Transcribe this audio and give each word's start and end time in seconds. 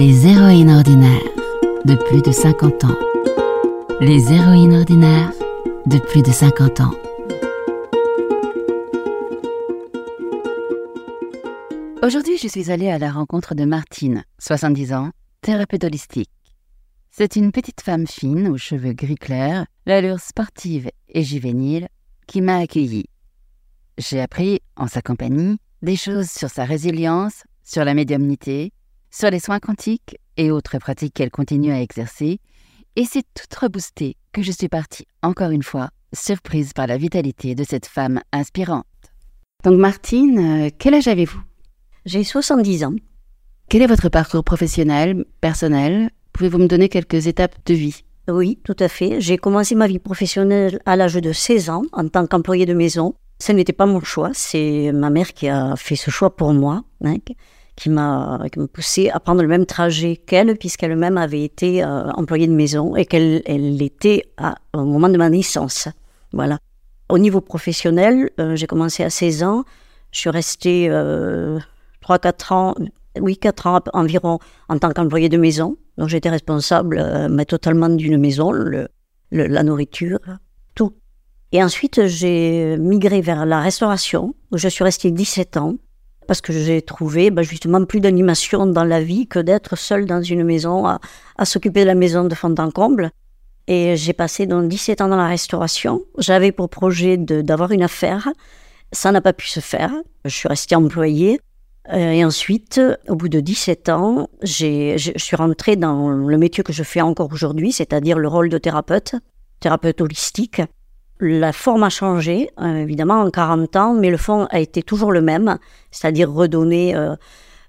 Les 0.00 0.26
héroïnes 0.26 0.70
ordinaires 0.70 1.20
de 1.84 1.94
plus 1.94 2.22
de 2.22 2.32
50 2.32 2.84
ans. 2.84 2.96
Les 4.00 4.32
héroïnes 4.32 4.72
ordinaires 4.72 5.30
de 5.84 5.98
plus 5.98 6.22
de 6.22 6.30
50 6.30 6.80
ans. 6.80 6.94
Aujourd'hui, 12.02 12.38
je 12.38 12.48
suis 12.48 12.70
allée 12.70 12.88
à 12.88 12.98
la 12.98 13.12
rencontre 13.12 13.54
de 13.54 13.66
Martine, 13.66 14.24
70 14.38 14.94
ans, 14.94 15.10
thérapeute 15.42 15.84
holistique. 15.84 16.30
C'est 17.10 17.36
une 17.36 17.52
petite 17.52 17.82
femme 17.82 18.06
fine 18.06 18.48
aux 18.48 18.56
cheveux 18.56 18.94
gris 18.94 19.16
clairs, 19.16 19.66
l'allure 19.84 20.20
sportive 20.20 20.88
et 21.10 21.22
juvénile 21.22 21.88
qui 22.26 22.40
m'a 22.40 22.56
accueillie. 22.56 23.10
J'ai 23.98 24.22
appris, 24.22 24.60
en 24.76 24.86
sa 24.86 25.02
compagnie, 25.02 25.58
des 25.82 25.96
choses 25.96 26.30
sur 26.30 26.48
sa 26.48 26.64
résilience, 26.64 27.44
sur 27.64 27.84
la 27.84 27.92
médiumnité, 27.92 28.72
sur 29.10 29.30
les 29.30 29.40
soins 29.40 29.58
quantiques 29.58 30.16
et 30.36 30.50
autres 30.50 30.78
pratiques 30.78 31.14
qu'elle 31.14 31.30
continue 31.30 31.72
à 31.72 31.80
exercer, 31.80 32.40
et 32.96 33.04
c'est 33.04 33.24
toute 33.34 33.54
reboostée 33.54 34.16
que 34.32 34.42
je 34.42 34.52
suis 34.52 34.68
partie 34.68 35.06
encore 35.22 35.50
une 35.50 35.62
fois, 35.62 35.90
surprise 36.12 36.72
par 36.72 36.86
la 36.86 36.96
vitalité 36.96 37.54
de 37.54 37.64
cette 37.64 37.86
femme 37.86 38.20
inspirante. 38.32 38.84
Donc 39.64 39.78
Martine, 39.78 40.38
euh, 40.38 40.70
quel 40.78 40.94
âge 40.94 41.08
avez-vous? 41.08 41.40
J'ai 42.06 42.24
70 42.24 42.84
ans. 42.84 42.94
Quel 43.68 43.82
est 43.82 43.86
votre 43.86 44.08
parcours 44.08 44.42
professionnel, 44.42 45.24
personnel? 45.40 46.10
Pouvez-vous 46.32 46.58
me 46.58 46.66
donner 46.66 46.88
quelques 46.88 47.26
étapes 47.26 47.56
de 47.66 47.74
vie? 47.74 48.02
Oui, 48.28 48.58
tout 48.64 48.76
à 48.78 48.88
fait. 48.88 49.20
J'ai 49.20 49.36
commencé 49.36 49.74
ma 49.74 49.86
vie 49.86 49.98
professionnelle 49.98 50.80
à 50.86 50.96
l'âge 50.96 51.14
de 51.14 51.32
16 51.32 51.70
ans 51.70 51.82
en 51.92 52.08
tant 52.08 52.26
qu'employée 52.26 52.66
de 52.66 52.74
maison. 52.74 53.14
Ce 53.38 53.52
n'était 53.52 53.72
pas 53.72 53.86
mon 53.86 54.00
choix, 54.00 54.30
c'est 54.34 54.92
ma 54.92 55.10
mère 55.10 55.32
qui 55.32 55.48
a 55.48 55.74
fait 55.76 55.96
ce 55.96 56.10
choix 56.10 56.34
pour 56.34 56.52
moi. 56.52 56.84
Hein, 57.04 57.16
qui 57.76 57.90
m'a 57.90 58.38
poussé 58.72 59.10
à 59.10 59.20
prendre 59.20 59.42
le 59.42 59.48
même 59.48 59.66
trajet 59.66 60.16
qu'elle, 60.16 60.56
puisqu'elle-même 60.56 61.16
avait 61.16 61.42
été 61.42 61.82
euh, 61.82 62.10
employée 62.12 62.46
de 62.46 62.52
maison 62.52 62.96
et 62.96 63.06
qu'elle 63.06 63.42
l'était 63.46 64.24
au 64.74 64.84
moment 64.84 65.08
de 65.08 65.16
ma 65.16 65.30
naissance. 65.30 65.88
Voilà. 66.32 66.58
Au 67.08 67.18
niveau 67.18 67.40
professionnel, 67.40 68.30
euh, 68.38 68.54
j'ai 68.56 68.66
commencé 68.66 69.02
à 69.02 69.10
16 69.10 69.42
ans. 69.42 69.64
Je 70.12 70.18
suis 70.20 70.30
restée 70.30 70.88
3-4 70.88 70.92
euh, 70.92 71.58
ans, 72.50 72.74
oui, 73.20 73.36
4 73.36 73.66
ans 73.66 73.80
environ 73.92 74.38
en 74.68 74.78
tant 74.78 74.90
qu'employée 74.90 75.28
de 75.28 75.36
maison. 75.36 75.76
Donc 75.98 76.08
j'étais 76.08 76.30
responsable 76.30 77.28
mais 77.30 77.44
totalement 77.44 77.88
d'une 77.88 78.18
maison, 78.18 78.52
le, 78.52 78.88
la 79.30 79.62
nourriture, 79.62 80.18
tout. 80.74 80.92
Et 81.52 81.62
ensuite, 81.62 82.06
j'ai 82.06 82.76
migré 82.78 83.20
vers 83.20 83.44
la 83.44 83.60
restauration, 83.60 84.34
où 84.52 84.58
je 84.58 84.68
suis 84.68 84.84
restée 84.84 85.10
17 85.10 85.56
ans 85.56 85.76
parce 86.30 86.42
que 86.42 86.52
j'ai 86.52 86.80
trouvé 86.80 87.32
bah, 87.32 87.42
justement 87.42 87.84
plus 87.84 87.98
d'animation 87.98 88.64
dans 88.64 88.84
la 88.84 89.02
vie 89.02 89.26
que 89.26 89.40
d'être 89.40 89.76
seule 89.76 90.06
dans 90.06 90.22
une 90.22 90.44
maison 90.44 90.86
à, 90.86 91.00
s'occuper 91.42 91.80
de 91.80 91.86
la 91.86 91.96
maison 91.96 92.22
de 92.22 92.32
fond 92.36 92.54
en 92.56 92.70
comble. 92.70 93.10
Et 93.66 93.96
j'ai 93.96 94.12
passé 94.12 94.46
donc 94.46 94.68
17 94.68 95.00
ans 95.00 95.08
dans 95.08 95.16
la 95.16 95.26
restauration. 95.26 96.02
J'avais 96.18 96.52
pour 96.52 96.68
projet 96.68 97.16
d'avoir 97.16 97.72
une 97.72 97.82
affaire. 97.82 98.28
Ça 98.92 99.10
n'a 99.10 99.20
pas 99.20 99.32
pu 99.32 99.48
se 99.48 99.58
faire. 99.58 99.90
Je 100.24 100.30
suis 100.30 100.46
restée 100.46 100.76
employée. 100.76 101.40
Euh, 101.92 102.12
et 102.12 102.24
ensuite, 102.24 102.80
au 103.08 103.16
bout 103.16 103.28
de 103.28 103.40
17 103.40 103.88
ans, 103.88 104.28
je 104.44 105.12
suis 105.16 105.34
rentrée 105.34 105.74
dans 105.74 106.10
le 106.10 106.38
métier 106.38 106.62
que 106.62 106.72
je 106.72 106.84
fais 106.84 107.00
encore 107.00 107.32
aujourd'hui, 107.32 107.72
c'est-à-dire 107.72 108.20
le 108.20 108.28
rôle 108.28 108.50
de 108.50 108.58
thérapeute, 108.58 109.16
thérapeute 109.58 110.00
holistique. 110.00 110.62
La 111.20 111.52
forme 111.52 111.82
a 111.82 111.90
changé, 111.90 112.48
euh, 112.60 112.76
évidemment, 112.76 113.20
en 113.20 113.30
40 113.30 113.76
ans, 113.76 113.94
mais 113.94 114.10
le 114.10 114.16
fond 114.16 114.46
a 114.50 114.58
été 114.58 114.82
toujours 114.82 115.12
le 115.12 115.20
même, 115.20 115.58
c'est-à-dire 115.90 116.32
redonner, 116.32 116.96
euh, 116.96 117.14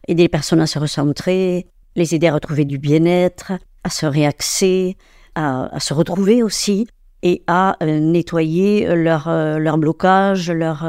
aider 0.08 0.24
les 0.24 0.30
personnes 0.30 0.62
à 0.62 0.68
se 0.68 0.80
recentrer, 0.80 1.68
les 1.98 2.16
aider 2.16 2.28
à 2.28 2.34
retrouver 2.34 2.64
du 2.64 2.78
bien-être, 2.78 3.52
à 3.84 3.90
se 3.90 4.06
réaxer, 4.06 4.96
à, 5.36 5.70
se 5.80 5.94
retrouver 5.94 6.44
aussi, 6.44 6.88
et 7.24 7.44
à 7.48 7.76
euh, 7.84 8.00
nettoyer 8.00 8.96
leur, 8.96 9.30
leur 9.30 9.78
blocage, 9.78 10.50
leur, 10.50 10.86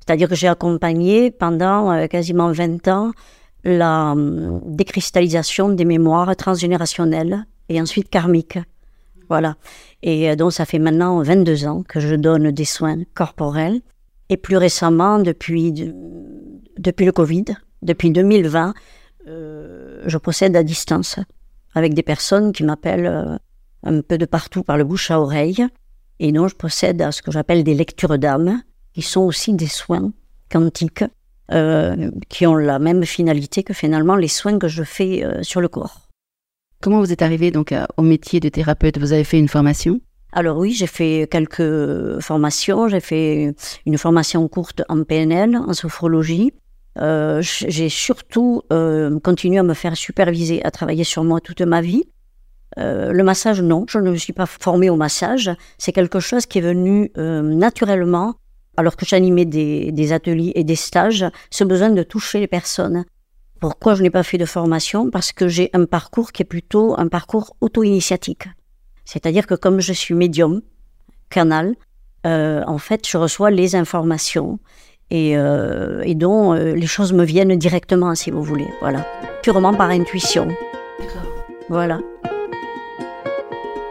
c'est-à-dire 0.00 0.28
que 0.28 0.34
j'ai 0.34 0.48
accompagné 0.48 1.30
pendant 1.30 2.08
quasiment 2.08 2.50
20 2.50 2.88
ans 2.88 3.12
la 3.62 4.14
décristallisation 4.66 5.68
des 5.68 5.84
mémoires 5.84 6.34
transgénérationnelles 6.34 7.44
et 7.68 7.80
ensuite 7.80 8.10
karmiques. 8.10 8.58
Voilà. 9.28 9.56
Et 10.02 10.30
euh, 10.30 10.36
donc, 10.36 10.52
ça 10.52 10.64
fait 10.64 10.78
maintenant 10.78 11.22
22 11.22 11.66
ans 11.66 11.82
que 11.82 12.00
je 12.00 12.14
donne 12.14 12.50
des 12.50 12.64
soins 12.64 12.98
corporels. 13.14 13.80
Et 14.30 14.36
plus 14.36 14.56
récemment, 14.56 15.18
depuis, 15.18 15.92
depuis 16.78 17.06
le 17.06 17.12
Covid, 17.12 17.44
depuis 17.82 18.10
2020, 18.10 18.74
euh, 19.26 20.02
je 20.06 20.18
procède 20.18 20.54
à 20.56 20.62
distance 20.62 21.18
avec 21.74 21.94
des 21.94 22.02
personnes 22.02 22.52
qui 22.52 22.62
m'appellent 22.62 23.06
euh, 23.06 23.36
un 23.84 24.00
peu 24.02 24.18
de 24.18 24.26
partout 24.26 24.62
par 24.62 24.76
le 24.76 24.84
bouche 24.84 25.10
à 25.10 25.20
oreille. 25.20 25.66
Et 26.18 26.32
donc, 26.32 26.48
je 26.48 26.56
procède 26.56 27.00
à 27.00 27.12
ce 27.12 27.22
que 27.22 27.30
j'appelle 27.30 27.64
des 27.64 27.74
lectures 27.74 28.18
d'âme, 28.18 28.62
qui 28.92 29.02
sont 29.02 29.22
aussi 29.22 29.54
des 29.54 29.68
soins 29.68 30.12
quantiques, 30.50 31.04
qui 32.28 32.46
ont 32.46 32.56
la 32.56 32.78
même 32.78 33.04
finalité 33.04 33.62
que 33.62 33.72
finalement 33.72 34.16
les 34.16 34.28
soins 34.28 34.58
que 34.58 34.68
je 34.68 34.82
fais 34.82 35.24
sur 35.42 35.62
le 35.62 35.68
corps. 35.68 36.07
Comment 36.80 37.00
vous 37.00 37.12
êtes 37.12 37.22
arrivé 37.22 37.50
donc 37.50 37.74
au 37.96 38.02
métier 38.02 38.40
de 38.40 38.48
thérapeute? 38.48 38.98
Vous 38.98 39.12
avez 39.12 39.24
fait 39.24 39.38
une 39.38 39.48
formation? 39.48 40.00
Alors 40.32 40.58
oui, 40.58 40.72
j'ai 40.72 40.86
fait 40.86 41.28
quelques 41.30 42.20
formations. 42.20 42.88
J'ai 42.88 43.00
fait 43.00 43.54
une 43.86 43.98
formation 43.98 44.46
courte 44.48 44.82
en 44.88 45.02
PNL, 45.02 45.56
en 45.56 45.72
sophrologie. 45.72 46.52
Euh, 47.00 47.40
j'ai 47.42 47.88
surtout 47.88 48.62
euh, 48.72 49.18
continué 49.20 49.58
à 49.58 49.62
me 49.62 49.74
faire 49.74 49.96
superviser, 49.96 50.64
à 50.64 50.70
travailler 50.70 51.04
sur 51.04 51.24
moi 51.24 51.40
toute 51.40 51.60
ma 51.60 51.80
vie. 51.80 52.04
Euh, 52.78 53.12
le 53.12 53.24
massage, 53.24 53.62
non, 53.62 53.86
je 53.88 53.98
ne 53.98 54.10
me 54.10 54.16
suis 54.16 54.32
pas 54.32 54.46
formée 54.46 54.90
au 54.90 54.96
massage. 54.96 55.50
C'est 55.78 55.92
quelque 55.92 56.20
chose 56.20 56.46
qui 56.46 56.58
est 56.58 56.62
venu 56.62 57.10
naturellement 57.16 58.34
alors 58.76 58.94
que 58.94 59.04
j'animais 59.04 59.44
des, 59.44 60.12
ateliers 60.12 60.52
et 60.54 60.62
des 60.62 60.76
stages, 60.76 61.24
ce 61.50 61.64
besoin 61.64 61.90
de 61.90 62.04
toucher 62.04 62.38
les 62.38 62.46
personnes. 62.46 63.04
Pourquoi 63.60 63.94
je 63.94 64.02
n'ai 64.02 64.10
pas 64.10 64.22
fait 64.22 64.38
de 64.38 64.44
formation? 64.44 65.10
Parce 65.10 65.32
que 65.32 65.48
j'ai 65.48 65.70
un 65.72 65.84
parcours 65.84 66.32
qui 66.32 66.42
est 66.42 66.44
plutôt 66.44 66.94
un 66.98 67.08
parcours 67.08 67.56
auto-initiatique. 67.60 68.48
C'est-à-dire 69.04 69.46
que 69.46 69.54
comme 69.54 69.80
je 69.80 69.92
suis 69.92 70.14
médium, 70.14 70.62
canal, 71.30 71.74
euh, 72.26 72.62
en 72.66 72.78
fait, 72.78 73.08
je 73.08 73.16
reçois 73.16 73.50
les 73.50 73.74
informations 73.74 74.58
et, 75.10 75.36
euh, 75.36 76.02
et 76.04 76.14
dont 76.14 76.52
euh, 76.52 76.74
les 76.74 76.86
choses 76.86 77.12
me 77.12 77.24
viennent 77.24 77.56
directement, 77.56 78.14
si 78.14 78.30
vous 78.30 78.42
voulez. 78.42 78.68
Voilà. 78.80 79.06
Purement 79.42 79.74
par 79.74 79.90
intuition. 79.90 80.46
D'accord. 80.98 81.22
Voilà. 81.68 82.00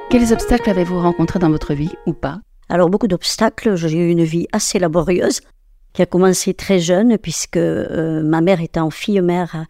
Quels 0.09 0.31
obstacles 0.31 0.69
avez-vous 0.69 0.99
rencontrés 0.99 1.39
dans 1.39 1.49
votre 1.49 1.73
vie 1.73 1.91
ou 2.05 2.13
pas? 2.13 2.39
Alors, 2.69 2.89
beaucoup 2.89 3.07
d'obstacles. 3.07 3.75
J'ai 3.75 3.97
eu 3.97 4.09
une 4.09 4.23
vie 4.23 4.47
assez 4.51 4.79
laborieuse 4.79 5.41
qui 5.93 6.01
a 6.01 6.05
commencé 6.05 6.53
très 6.53 6.79
jeune, 6.79 7.17
puisque 7.17 7.57
euh, 7.57 8.21
ma 8.23 8.41
mère 8.41 8.61
étant 8.61 8.89
fille-mère 8.89 9.65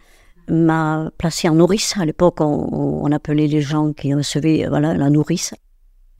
m'a 0.49 1.09
placée 1.17 1.49
en 1.49 1.55
nourrice. 1.55 1.95
À 1.97 2.05
l'époque, 2.05 2.41
on, 2.41 3.11
appelait 3.11 3.47
les 3.47 3.61
gens 3.61 3.93
qui 3.93 4.13
recevaient 4.13 4.65
euh, 4.65 4.79
la 4.79 5.09
nourrice. 5.09 5.53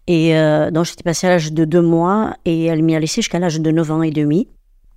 Et 0.08 0.38
euh, 0.38 0.72
donc, 0.72 0.86
j'étais 0.86 1.04
passée 1.04 1.28
à 1.28 1.32
l'âge 1.32 1.52
de 1.52 1.66
deux 1.66 1.82
mois 1.82 2.36
et 2.46 2.66
elle 2.66 2.84
m'y 2.84 2.96
a 2.96 3.00
laissé 3.00 3.22
jusqu'à 3.22 3.40
l'âge 3.40 3.60
de 3.60 3.72
neuf 3.72 3.92
ans 3.92 4.02
et 4.02 4.12
demi, 4.12 4.48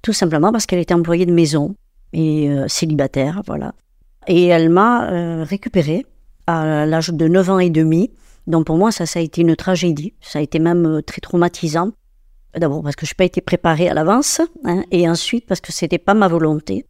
tout 0.02 0.12
simplement 0.12 0.52
parce 0.52 0.66
qu'elle 0.66 0.78
était 0.78 0.94
employée 0.94 1.26
de 1.26 1.32
maison 1.32 1.74
et 2.12 2.48
célibataire, 2.68 3.42
voilà. 3.46 3.72
Et 4.26 4.46
elle 4.46 4.70
m'a 4.70 5.42
récupérée 5.42 6.06
à 6.46 6.86
l'âge 6.86 7.10
de 7.10 7.28
neuf 7.28 7.50
ans 7.50 7.58
et 7.58 7.70
demi. 7.70 8.10
Donc, 8.46 8.66
pour 8.66 8.76
moi, 8.76 8.92
ça 8.92 9.04
a 9.12 9.22
été 9.22 9.42
une 9.42 9.56
tragédie. 9.56 10.14
Ça 10.20 10.38
a 10.38 10.42
été 10.42 10.60
même 10.60 11.02
très 11.04 11.20
traumatisant 11.20 11.90
D'abord 12.56 12.82
parce 12.82 12.96
que 12.96 13.06
je 13.06 13.12
n'ai 13.12 13.16
pas 13.16 13.24
été 13.24 13.40
préparée 13.40 13.88
à 13.88 13.94
l'avance, 13.94 14.40
hein, 14.64 14.82
et 14.90 15.08
ensuite 15.08 15.46
parce 15.46 15.60
que 15.60 15.72
c'était 15.72 15.98
pas 15.98 16.14
ma 16.14 16.28
volonté. 16.28 16.84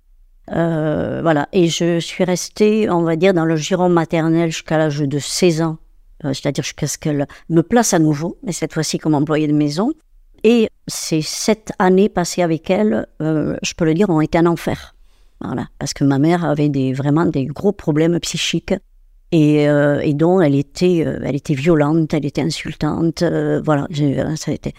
Euh, 0.53 1.21
voilà, 1.23 1.49
et 1.53 1.69
je 1.69 2.01
suis 2.01 2.25
restée, 2.25 2.91
on 2.91 3.03
va 3.03 3.17
dire, 3.17 3.35
dans 3.35 3.45
le 3.45 3.57
giron 3.57 3.89
maternel 3.89 4.51
jusqu'à 4.51 4.79
l'âge 4.79 4.99
de 4.99 5.19
16 5.19 5.63
ans, 5.63 5.79
euh, 6.25 6.33
c'est-à-dire 6.33 6.65
jusqu'à 6.65 6.87
ce 6.87 6.99
qu'elle 6.99 7.27
me 7.51 7.63
place 7.63 7.95
à 7.95 7.99
nouveau, 7.99 8.39
mais 8.43 8.53
cette 8.53 8.73
fois-ci 8.73 8.99
comme 8.99 9.15
employée 9.15 9.47
de 9.47 9.53
maison. 9.53 9.93
Et 10.43 10.69
ces 10.89 11.21
sept 11.21 11.73
années 11.79 12.09
passées 12.09 12.43
avec 12.43 12.71
elle, 12.71 13.07
euh, 13.21 13.57
je 13.63 13.75
peux 13.75 13.85
le 13.85 13.95
dire, 13.95 14.09
ont 14.09 14.23
été 14.23 14.39
un 14.39 14.47
enfer. 14.47 14.95
Voilà, 15.43 15.69
parce 15.79 15.95
que 15.95 16.05
ma 16.05 16.19
mère 16.19 16.45
avait 16.45 16.69
des, 16.69 16.93
vraiment 16.93 17.27
des 17.27 17.45
gros 17.47 17.73
problèmes 17.73 18.19
psychiques 18.21 18.75
et, 19.33 19.65
et 19.65 20.15
dont 20.15 20.41
elle 20.41 20.55
était, 20.55 20.99
elle 20.99 21.37
était 21.37 21.55
violente, 21.55 22.15
elle 22.15 22.27
était 22.27 22.43
insultante. 22.43 23.23
voilà, 23.65 23.87
ça 24.37 24.51
a 24.51 24.55
été. 24.55 24.75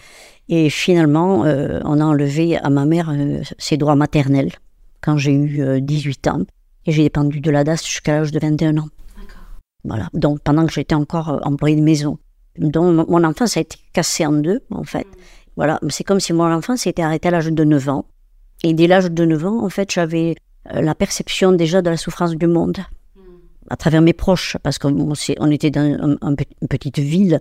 Et 0.48 0.70
finalement, 0.70 1.44
euh, 1.44 1.80
on 1.84 1.98
a 1.98 2.04
enlevé 2.04 2.58
à 2.58 2.68
ma 2.68 2.84
mère 2.84 3.10
euh, 3.10 3.40
ses 3.58 3.76
droits 3.76 3.96
maternels 3.96 4.52
quand 5.00 5.16
j'ai 5.16 5.32
eu 5.32 5.80
18 5.80 6.26
euh, 6.26 6.30
ans. 6.30 6.42
Et 6.84 6.92
j'ai 6.92 7.04
dépendu 7.04 7.40
de 7.40 7.50
la 7.50 7.64
DAS 7.64 7.84
jusqu'à 7.86 8.18
l'âge 8.18 8.32
de 8.32 8.38
21 8.38 8.76
ans. 8.78 8.88
Voilà. 9.84 10.08
Donc 10.14 10.40
pendant 10.40 10.66
que 10.66 10.72
j'étais 10.72 10.94
encore 10.94 11.40
employée 11.44 11.76
de 11.76 11.82
maison. 11.82 12.18
Donc 12.58 13.08
mon 13.08 13.24
enfance 13.24 13.56
a 13.56 13.60
été 13.60 13.78
cassée 13.94 14.26
en 14.26 14.32
deux, 14.32 14.60
en 14.70 14.84
fait. 14.84 15.06
Mm. 15.06 15.20
Voilà. 15.56 15.80
C'est 15.88 16.04
comme 16.04 16.20
si 16.20 16.32
mon 16.32 16.52
enfance 16.52 16.80
s'était 16.80 17.02
arrêtée 17.02 17.28
à 17.28 17.30
l'âge 17.30 17.46
de 17.46 17.64
9 17.64 17.88
ans. 17.88 18.04
Et 18.64 18.74
dès 18.74 18.86
l'âge 18.86 19.10
de 19.10 19.24
9 19.24 19.46
ans, 19.46 19.64
en 19.64 19.68
fait, 19.70 19.90
j'avais 19.90 20.34
la 20.70 20.94
perception 20.94 21.52
déjà 21.52 21.82
de 21.82 21.90
la 21.90 21.96
souffrance 21.96 22.32
du 22.32 22.46
monde. 22.46 22.76
À 23.72 23.76
travers 23.76 24.02
mes 24.02 24.12
proches, 24.12 24.58
parce 24.62 24.78
qu'on 24.78 25.14
on 25.38 25.50
était 25.50 25.70
dans 25.70 26.18
une 26.20 26.68
petite 26.68 26.98
ville, 26.98 27.40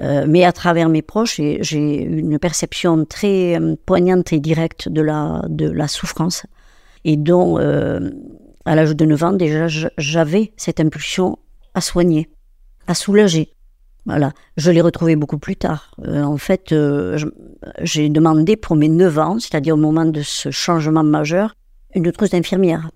euh, 0.00 0.24
mais 0.26 0.44
à 0.44 0.50
travers 0.50 0.88
mes 0.88 1.00
proches, 1.00 1.36
j'ai 1.36 2.02
une 2.02 2.40
perception 2.40 3.04
très 3.04 3.56
euh, 3.56 3.76
poignante 3.86 4.32
et 4.32 4.40
directe 4.40 4.88
de 4.88 5.00
la, 5.00 5.44
de 5.48 5.70
la 5.70 5.86
souffrance, 5.86 6.44
et 7.04 7.16
dont, 7.16 7.60
euh, 7.60 8.10
à 8.64 8.74
l'âge 8.74 8.96
de 8.96 9.04
9 9.04 9.22
ans, 9.22 9.32
déjà, 9.32 9.68
j'avais 9.96 10.52
cette 10.56 10.80
impulsion 10.80 11.38
à 11.74 11.80
soigner, 11.80 12.28
à 12.88 12.94
soulager. 12.94 13.54
Voilà, 14.06 14.32
je 14.56 14.72
l'ai 14.72 14.80
retrouvé 14.80 15.14
beaucoup 15.14 15.38
plus 15.38 15.54
tard. 15.54 15.94
en 16.04 16.38
fait, 16.38 16.74
j'ai 17.82 18.08
demandé 18.08 18.56
pour 18.56 18.74
mes 18.74 18.88
9 18.88 19.18
ans, 19.20 19.38
c'est-à-dire 19.38 19.74
au 19.74 19.78
moment 19.78 20.06
de 20.06 20.22
ce 20.22 20.50
changement 20.50 21.04
majeur, 21.04 21.54
une 21.94 22.10
trousse 22.10 22.30
d'infirmière. 22.30 22.90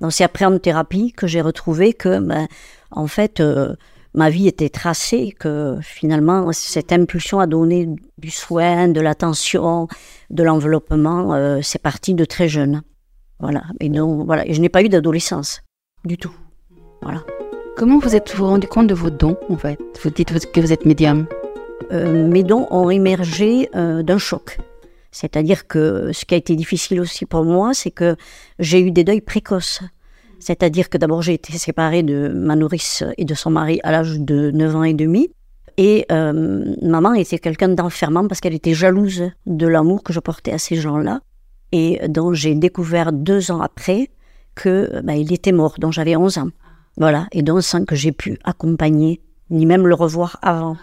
Donc 0.00 0.12
c'est 0.12 0.24
après 0.24 0.44
en 0.44 0.58
thérapie 0.58 1.12
que 1.12 1.26
j'ai 1.26 1.40
retrouvé 1.40 1.92
que, 1.92 2.20
ben, 2.20 2.46
en 2.90 3.06
fait, 3.06 3.40
euh, 3.40 3.74
ma 4.14 4.30
vie 4.30 4.48
était 4.48 4.68
tracée, 4.68 5.34
que 5.38 5.76
finalement 5.82 6.50
cette 6.52 6.92
impulsion 6.92 7.40
à 7.40 7.46
donner 7.46 7.88
du 8.18 8.30
soin, 8.30 8.88
de 8.88 9.00
l'attention, 9.00 9.88
de 10.30 10.42
l'enveloppement, 10.42 11.34
euh, 11.34 11.60
c'est 11.62 11.82
parti 11.82 12.14
de 12.14 12.24
très 12.24 12.48
jeune. 12.48 12.82
Voilà. 13.40 13.64
Et 13.80 13.88
donc 13.88 14.26
voilà, 14.26 14.44
je 14.48 14.60
n'ai 14.60 14.68
pas 14.68 14.82
eu 14.82 14.88
d'adolescence 14.88 15.62
du 16.04 16.16
tout. 16.16 16.34
Voilà. 17.02 17.22
Comment 17.76 17.98
vous 17.98 18.16
êtes-vous 18.16 18.46
rendu 18.46 18.66
compte 18.66 18.88
de 18.88 18.94
vos 18.94 19.10
dons 19.10 19.36
en 19.48 19.56
fait? 19.56 19.78
Vous 20.02 20.10
dites 20.10 20.50
que 20.50 20.60
vous 20.60 20.72
êtes 20.72 20.84
médium. 20.84 21.26
Euh, 21.92 22.26
mes 22.26 22.42
dons 22.42 22.66
ont 22.70 22.90
émergé 22.90 23.70
d'un 23.72 24.18
choc. 24.18 24.58
C'est-à-dire 25.20 25.66
que 25.66 26.12
ce 26.12 26.24
qui 26.24 26.34
a 26.34 26.36
été 26.36 26.54
difficile 26.54 27.00
aussi 27.00 27.26
pour 27.26 27.44
moi, 27.44 27.74
c'est 27.74 27.90
que 27.90 28.14
j'ai 28.60 28.80
eu 28.80 28.92
des 28.92 29.02
deuils 29.02 29.20
précoces. 29.20 29.80
C'est-à-dire 30.38 30.88
que 30.88 30.96
d'abord 30.96 31.22
j'ai 31.22 31.34
été 31.34 31.52
séparée 31.58 32.04
de 32.04 32.28
ma 32.28 32.54
nourrice 32.54 33.02
et 33.16 33.24
de 33.24 33.34
son 33.34 33.50
mari 33.50 33.80
à 33.82 33.90
l'âge 33.90 34.20
de 34.20 34.52
9 34.52 34.76
ans 34.76 34.84
et 34.84 34.94
demi. 34.94 35.28
Et 35.76 36.06
euh, 36.12 36.72
maman 36.82 37.14
était 37.14 37.40
quelqu'un 37.40 37.70
d'enfermant 37.70 38.28
parce 38.28 38.40
qu'elle 38.40 38.54
était 38.54 38.74
jalouse 38.74 39.24
de 39.46 39.66
l'amour 39.66 40.04
que 40.04 40.12
je 40.12 40.20
portais 40.20 40.52
à 40.52 40.58
ces 40.58 40.76
gens-là. 40.76 41.20
Et 41.72 42.00
donc 42.06 42.34
j'ai 42.34 42.54
découvert 42.54 43.12
deux 43.12 43.50
ans 43.50 43.60
après 43.60 44.10
que 44.54 45.00
bah, 45.02 45.16
était 45.16 45.50
mort, 45.50 45.74
donc 45.80 45.94
j'avais 45.94 46.14
11 46.14 46.38
ans. 46.38 46.50
Voilà, 46.96 47.26
et 47.32 47.42
donc 47.42 47.62
sans 47.64 47.84
que 47.84 47.96
j'ai 47.96 48.12
pu 48.12 48.38
accompagner, 48.44 49.20
ni 49.50 49.66
même 49.66 49.88
le 49.88 49.96
revoir 49.96 50.38
avant. 50.42 50.76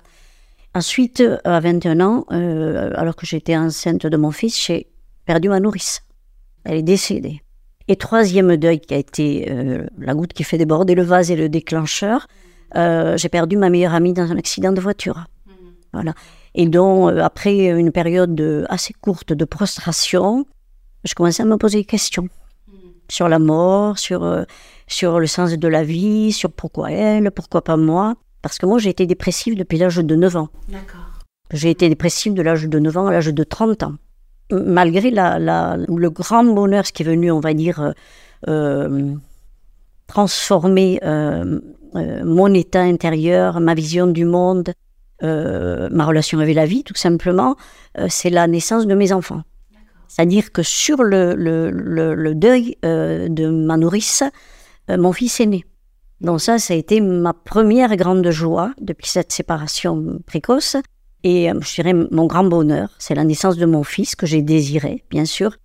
Ensuite, 0.76 1.24
à 1.46 1.62
21 1.62 2.02
ans, 2.02 2.26
euh, 2.34 2.92
alors 2.96 3.16
que 3.16 3.26
j'étais 3.26 3.56
enceinte 3.56 4.06
de 4.06 4.18
mon 4.18 4.32
fils, 4.32 4.62
j'ai 4.62 4.88
perdu 5.26 5.48
ma 5.48 5.62
nourrice. 5.62 6.02
Elle 6.66 6.76
est 6.76 6.84
décédée. 6.84 7.42
Et 7.88 7.96
troisième 7.96 8.58
deuil 8.58 8.82
qui 8.82 8.94
a 8.94 8.98
été 8.98 9.50
euh, 9.50 9.86
la 9.98 10.14
goutte 10.14 10.34
qui 10.34 10.44
fait 10.44 10.58
déborder 10.58 10.94
le 10.94 11.04
vase 11.04 11.32
et 11.32 11.38
le 11.38 11.48
déclencheur, 11.48 12.28
euh, 12.76 13.16
j'ai 13.16 13.30
perdu 13.30 13.56
ma 13.56 13.70
meilleure 13.70 13.94
amie 13.94 14.12
dans 14.12 14.30
un 14.30 14.38
accident 14.38 14.74
de 14.74 14.82
voiture. 14.82 15.28
Mmh. 15.46 15.52
Voilà. 15.94 16.14
Et 16.56 16.68
donc, 16.68 17.18
après 17.20 17.68
une 17.68 17.94
période 17.94 18.66
assez 18.68 18.94
courte 18.94 19.32
de 19.32 19.46
prostration, 19.46 20.46
je 21.06 21.14
commençais 21.14 21.44
à 21.44 21.46
me 21.46 21.56
poser 21.56 21.78
des 21.78 21.86
questions 21.86 22.24
mmh. 22.68 22.74
sur 23.08 23.30
la 23.30 23.40
mort, 23.40 23.98
sur, 23.98 24.46
sur 24.88 25.22
le 25.22 25.28
sens 25.28 25.54
de 25.54 25.68
la 25.70 25.86
vie, 25.86 26.34
sur 26.34 26.52
pourquoi 26.52 26.92
elle, 26.92 27.32
pourquoi 27.32 27.64
pas 27.64 27.78
moi. 27.78 28.16
Parce 28.46 28.60
que 28.60 28.68
moi, 28.68 28.78
j'ai 28.78 28.92
été 28.92 29.08
dépressive 29.08 29.58
depuis 29.58 29.80
l'âge 29.80 29.96
de 29.96 30.16
9 30.16 30.36
ans. 30.36 30.50
D'accord. 30.70 31.24
J'ai 31.52 31.72
été 31.72 31.90
dépressive 31.90 32.36
de 32.36 32.44
l'âge 32.44 32.68
de 32.68 32.78
9 32.78 32.96
ans 32.96 33.08
à 33.08 33.12
l'âge 33.12 33.34
de 33.34 33.44
30 33.44 33.82
ans. 33.82 33.96
Malgré 34.52 35.10
la, 35.10 35.78
le 35.78 36.10
grand 36.12 36.44
bonheur, 36.44 36.86
ce 36.86 36.92
qui 36.92 37.02
est 37.02 37.08
venu, 37.08 37.32
on 37.32 37.40
va 37.40 37.56
dire, 37.56 37.80
euh, 37.80 37.92
euh, 38.48 39.16
transformer 40.06 41.00
euh, 41.04 41.60
mon 42.24 42.54
état 42.54 42.82
intérieur, 42.82 43.60
ma 43.62 43.74
vision 43.74 44.06
du 44.06 44.26
monde, 44.26 44.74
ma 45.24 46.06
relation 46.06 46.38
avec 46.38 46.54
la 46.54 46.68
vie, 46.68 46.84
tout 46.84 46.94
simplement, 46.94 47.56
c'est 48.10 48.30
la 48.30 48.46
naissance 48.46 48.86
de 48.86 48.94
mes 48.94 49.12
enfants. 49.12 49.42
C'est-à-dire 50.08 50.52
que 50.52 50.62
sur 50.62 51.02
le, 51.02 51.34
le, 51.34 51.72
le 51.72 52.36
deuil 52.36 52.78
de 52.84 53.50
ma 53.50 53.78
nourrice, 53.78 54.24
mon 54.88 55.14
fils 55.14 55.40
est 55.40 55.48
né. 55.48 55.66
Donc 56.22 56.42
ça, 56.42 56.58
ça 56.60 56.74
a 56.74 56.78
été 56.78 57.02
ma 57.02 57.34
première 57.34 57.96
grande 57.98 58.30
joie 58.30 58.74
depuis 58.80 59.10
cette 59.10 59.32
séparation 59.32 60.20
précoce. 60.26 60.78
Et 61.24 61.52
euh, 61.52 61.60
je 61.62 61.76
dirais 61.76 61.94
mon 61.94 62.26
grand 62.28 62.44
bonheur, 62.44 62.90
c'est 63.00 63.16
la 63.16 63.24
naissance 63.24 63.58
de 63.58 63.66
mon 63.66 63.84
fils 63.84 64.16
que 64.16 64.26
j'ai 64.26 64.42
désiré, 64.42 65.04
bien 65.10 65.26
sûr, 65.26 65.58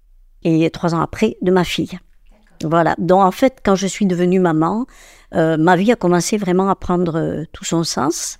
et 0.43 0.70
trois 0.70 0.94
ans 0.94 1.00
après, 1.00 1.37
de 1.43 1.50
ma 1.50 1.64
fille. 1.64 1.99
Voilà. 2.64 2.94
Donc 2.99 3.23
en 3.23 3.31
fait, 3.31 3.58
quand 3.62 3.75
je 3.75 3.87
suis 3.87 4.06
devenue 4.06 4.41
maman, 4.41 4.87
euh, 5.35 5.56
ma 5.56 5.76
vie 5.76 5.93
a 5.93 5.97
commencé 5.97 6.37
vraiment 6.37 6.69
à 6.69 6.76
prendre 6.76 7.19
euh, 7.19 7.44
tout 7.52 7.64
son 7.64 7.85
sens. 7.85 8.38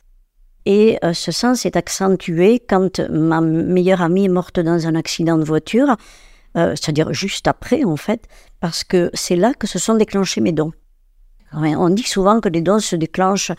Et 0.67 0.99
ce 1.15 1.33
sens 1.33 1.65
est 1.65 1.75
accentué 1.75 2.61
quand 2.61 3.01
ma 3.09 3.41
meilleure 3.41 4.03
amie 4.03 4.27
est 4.27 4.29
morte 4.29 4.61
dans 4.61 4.87
un 4.87 4.95
accident 4.95 5.39
de 5.39 5.43
voiture, 5.43 5.97
c'est-à-dire 6.55 7.15
juste 7.15 7.49
après 7.49 7.83
en 7.85 7.97
fait, 7.97 8.29
parce 8.61 8.85
que 8.85 9.11
c'est 9.15 9.37
là 9.37 9.55
que 9.55 9.67
se 9.67 9.79
sont 9.79 9.95
déclenchés 9.95 10.43
mes 10.43 10.53
dons. 10.53 10.73
On 11.53 11.91
dit 11.91 12.05
souvent 12.05 12.41
que 12.41 12.49
les 12.49 12.61
dons 12.61 12.79
se 12.79 12.97
déclenchent 12.97 13.53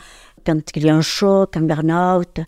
quand 0.46 0.60
il 0.76 0.86
y 0.86 0.90
a 0.90 0.96
un 0.96 1.02
choc, 1.02 1.58
un 1.58 1.62
burn-out, 1.62 2.40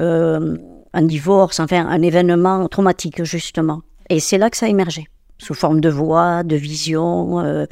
euh, 0.00 0.56
un 0.92 1.02
divorce, 1.02 1.60
enfin 1.60 1.86
un 1.86 2.02
événement 2.02 2.68
traumatique 2.68 3.22
justement. 3.24 3.82
Et 4.10 4.20
c'est 4.20 4.38
là 4.38 4.50
que 4.50 4.56
ça 4.56 4.66
a 4.66 4.68
émergé, 4.68 5.06
sous 5.38 5.54
forme 5.54 5.80
de 5.80 5.88
voix, 5.88 6.42
de 6.42 6.56
vision. 6.56 7.40
Euh, 7.40 7.66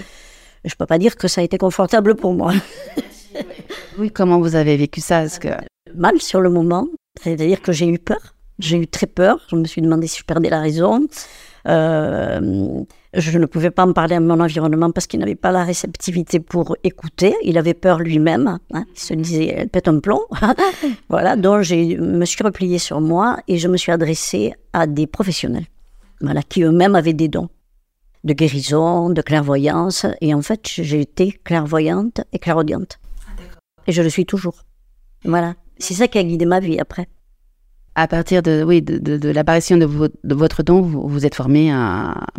je 0.64 0.74
ne 0.74 0.76
peux 0.78 0.86
pas 0.86 0.98
dire 0.98 1.16
que 1.16 1.28
ça 1.28 1.40
a 1.40 1.44
été 1.44 1.58
confortable 1.58 2.14
pour 2.14 2.34
moi. 2.34 2.52
oui, 3.98 4.10
comment 4.10 4.40
vous 4.40 4.54
avez 4.54 4.76
vécu 4.76 5.00
ça? 5.00 5.26
Que... 5.28 5.48
Mal 5.94 6.20
sur 6.20 6.40
le 6.40 6.50
moment, 6.50 6.86
c'est-à-dire 7.22 7.62
que 7.62 7.72
j'ai 7.72 7.88
eu 7.88 7.98
peur. 7.98 8.34
J'ai 8.58 8.78
eu 8.78 8.86
très 8.86 9.06
peur. 9.06 9.40
Je 9.48 9.56
me 9.56 9.64
suis 9.64 9.82
demandé 9.82 10.06
si 10.06 10.20
je 10.20 10.24
perdais 10.24 10.50
la 10.50 10.60
raison. 10.60 11.06
Euh, 11.68 12.82
je 13.14 13.38
ne 13.38 13.46
pouvais 13.46 13.70
pas 13.70 13.86
en 13.86 13.92
parler 13.92 14.16
à 14.16 14.20
mon 14.20 14.40
environnement 14.40 14.90
parce 14.90 15.06
qu'il 15.06 15.20
n'avait 15.20 15.34
pas 15.34 15.52
la 15.52 15.64
réceptivité 15.64 16.40
pour 16.40 16.76
écouter. 16.84 17.34
Il 17.42 17.58
avait 17.58 17.74
peur 17.74 18.00
lui-même. 18.00 18.58
Hein. 18.72 18.84
Il 18.94 19.00
se 19.00 19.14
disait, 19.14 19.54
elle 19.56 19.68
pète 19.68 19.88
un 19.88 20.00
plomb. 20.00 20.22
voilà, 21.08 21.36
donc 21.36 21.62
je 21.62 21.96
me 21.96 22.24
suis 22.24 22.42
repliée 22.42 22.78
sur 22.78 23.00
moi 23.00 23.38
et 23.48 23.58
je 23.58 23.68
me 23.68 23.76
suis 23.76 23.92
adressée 23.92 24.54
à 24.72 24.86
des 24.86 25.06
professionnels 25.06 25.66
voilà, 26.20 26.42
qui 26.42 26.62
eux-mêmes 26.62 26.94
avaient 26.94 27.12
des 27.12 27.28
dons 27.28 27.48
de 28.24 28.32
guérison, 28.32 29.10
de 29.10 29.22
clairvoyance. 29.22 30.06
Et 30.20 30.34
en 30.34 30.42
fait, 30.42 30.66
j'ai 30.66 31.00
été 31.00 31.32
clairvoyante 31.32 32.22
et 32.32 32.38
clairaudiente. 32.38 32.98
Ah, 33.26 33.42
et 33.86 33.92
je 33.92 34.02
le 34.02 34.10
suis 34.10 34.26
toujours. 34.26 34.64
Voilà. 35.24 35.54
C'est 35.78 35.94
ça 35.94 36.08
qui 36.08 36.18
a 36.18 36.24
guidé 36.24 36.46
ma 36.46 36.60
vie 36.60 36.80
après 36.80 37.06
à 37.96 38.06
partir 38.06 38.42
de, 38.42 38.62
oui, 38.62 38.82
de, 38.82 38.98
de, 38.98 39.28
l'apparition 39.30 39.78
de, 39.78 39.86
votre 40.34 40.62
don, 40.62 40.82
vous, 40.82 41.08
vous 41.08 41.24
êtes 41.24 41.34
formé 41.34 41.72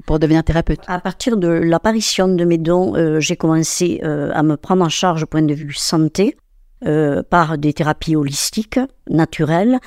pour 0.06 0.20
devenir 0.20 0.44
thérapeute 0.44 0.82
À 0.88 1.02
partir 1.02 1.36
de 1.36 1.48
l'apparition 1.48 2.28
de 2.28 2.46
mes 2.46 2.60
dons, 2.60 2.96
euh, 2.96 3.20
j'ai 3.20 3.36
commencé 3.36 4.00
euh, 4.04 4.30
à 4.36 4.44
me 4.44 4.56
prendre 4.56 4.86
en 4.86 4.90
charge 4.90 5.24
au 5.24 5.26
point 5.26 5.42
de 5.42 5.54
vue 5.56 5.74
santé 5.74 6.38
euh, 6.86 7.24
par 7.28 7.58
des 7.58 7.74
thérapies 7.74 8.16
holistiques, 8.16 8.80
naturelles, 9.10 9.80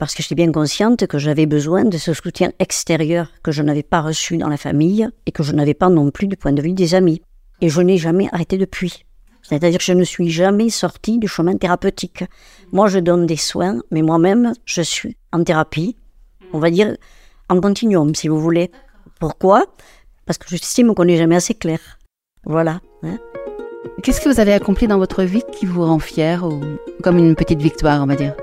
parce 0.00 0.16
que 0.16 0.24
j'étais 0.24 0.34
bien 0.34 0.50
consciente 0.50 1.06
que 1.06 1.18
j'avais 1.18 1.46
besoin 1.46 1.84
de 1.84 1.96
ce 1.98 2.12
soutien 2.12 2.50
extérieur 2.58 3.28
que 3.44 3.52
je 3.52 3.62
n'avais 3.62 3.84
pas 3.84 4.00
reçu 4.00 4.36
dans 4.36 4.48
la 4.48 4.56
famille 4.56 5.08
et 5.24 5.30
que 5.30 5.44
je 5.44 5.52
n'avais 5.52 5.72
pas 5.72 5.88
non 5.88 6.10
plus 6.10 6.26
du 6.26 6.36
point 6.36 6.52
de 6.52 6.60
vue 6.60 6.72
des 6.72 6.96
amis. 6.96 7.22
Et 7.60 7.68
je 7.68 7.80
n'ai 7.80 7.96
jamais 7.96 8.28
arrêté 8.32 8.58
depuis. 8.58 9.04
C'est-à-dire 9.48 9.78
que 9.78 9.84
je 9.84 9.94
ne 9.94 10.04
suis 10.04 10.28
jamais 10.28 10.68
sortie 10.68 11.18
du 11.18 11.26
chemin 11.26 11.56
thérapeutique. 11.56 12.24
Moi, 12.70 12.88
je 12.88 12.98
donne 12.98 13.24
des 13.24 13.36
soins, 13.36 13.80
mais 13.90 14.02
moi-même, 14.02 14.52
je 14.66 14.82
suis 14.82 15.16
en 15.32 15.42
thérapie, 15.42 15.96
on 16.52 16.58
va 16.58 16.70
dire 16.70 16.96
en 17.48 17.58
continuum, 17.60 18.14
si 18.14 18.28
vous 18.28 18.38
voulez. 18.38 18.70
Pourquoi? 19.18 19.64
Parce 20.26 20.36
que 20.36 20.46
j'estime 20.50 20.94
qu'on 20.94 21.06
n'est 21.06 21.16
jamais 21.16 21.36
assez 21.36 21.54
clair. 21.54 21.80
Voilà. 22.44 22.80
Hein. 23.02 23.18
Qu'est-ce 24.02 24.20
que 24.20 24.28
vous 24.28 24.38
avez 24.38 24.52
accompli 24.52 24.86
dans 24.86 24.98
votre 24.98 25.22
vie 25.22 25.42
qui 25.58 25.64
vous 25.64 25.82
rend 25.82 25.98
fier, 25.98 26.44
ou 26.44 26.60
comme 27.02 27.16
une 27.16 27.34
petite 27.34 27.62
victoire, 27.62 28.02
on 28.02 28.06
va 28.06 28.16
dire? 28.16 28.34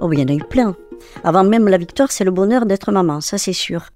Oh, 0.00 0.12
il 0.12 0.18
y 0.18 0.22
en 0.22 0.28
a 0.28 0.34
eu 0.34 0.42
plein. 0.42 0.74
Avant 1.22 1.44
même 1.44 1.68
la 1.68 1.78
victoire, 1.78 2.10
c'est 2.10 2.24
le 2.24 2.32
bonheur 2.32 2.66
d'être 2.66 2.90
maman, 2.90 3.20
ça 3.20 3.38
c'est 3.38 3.52
sûr. 3.52 3.90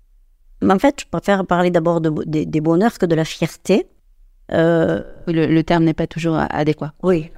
Mais 0.63 0.73
en 0.73 0.79
fait, 0.79 1.01
je 1.01 1.07
préfère 1.11 1.45
parler 1.45 1.71
d'abord 1.71 2.01
des 2.01 2.61
bonheurs 2.61 2.97
que 2.97 3.07
de 3.07 3.15
la 3.17 3.25
fierté. 3.25 3.87
Euh, 4.53 5.03
le, 5.27 5.63
terme 5.63 5.85
n'est 5.85 5.95
pas 5.95 6.07
toujours 6.07 6.37
adéquat. 6.37 6.93
Oui. 7.03 7.31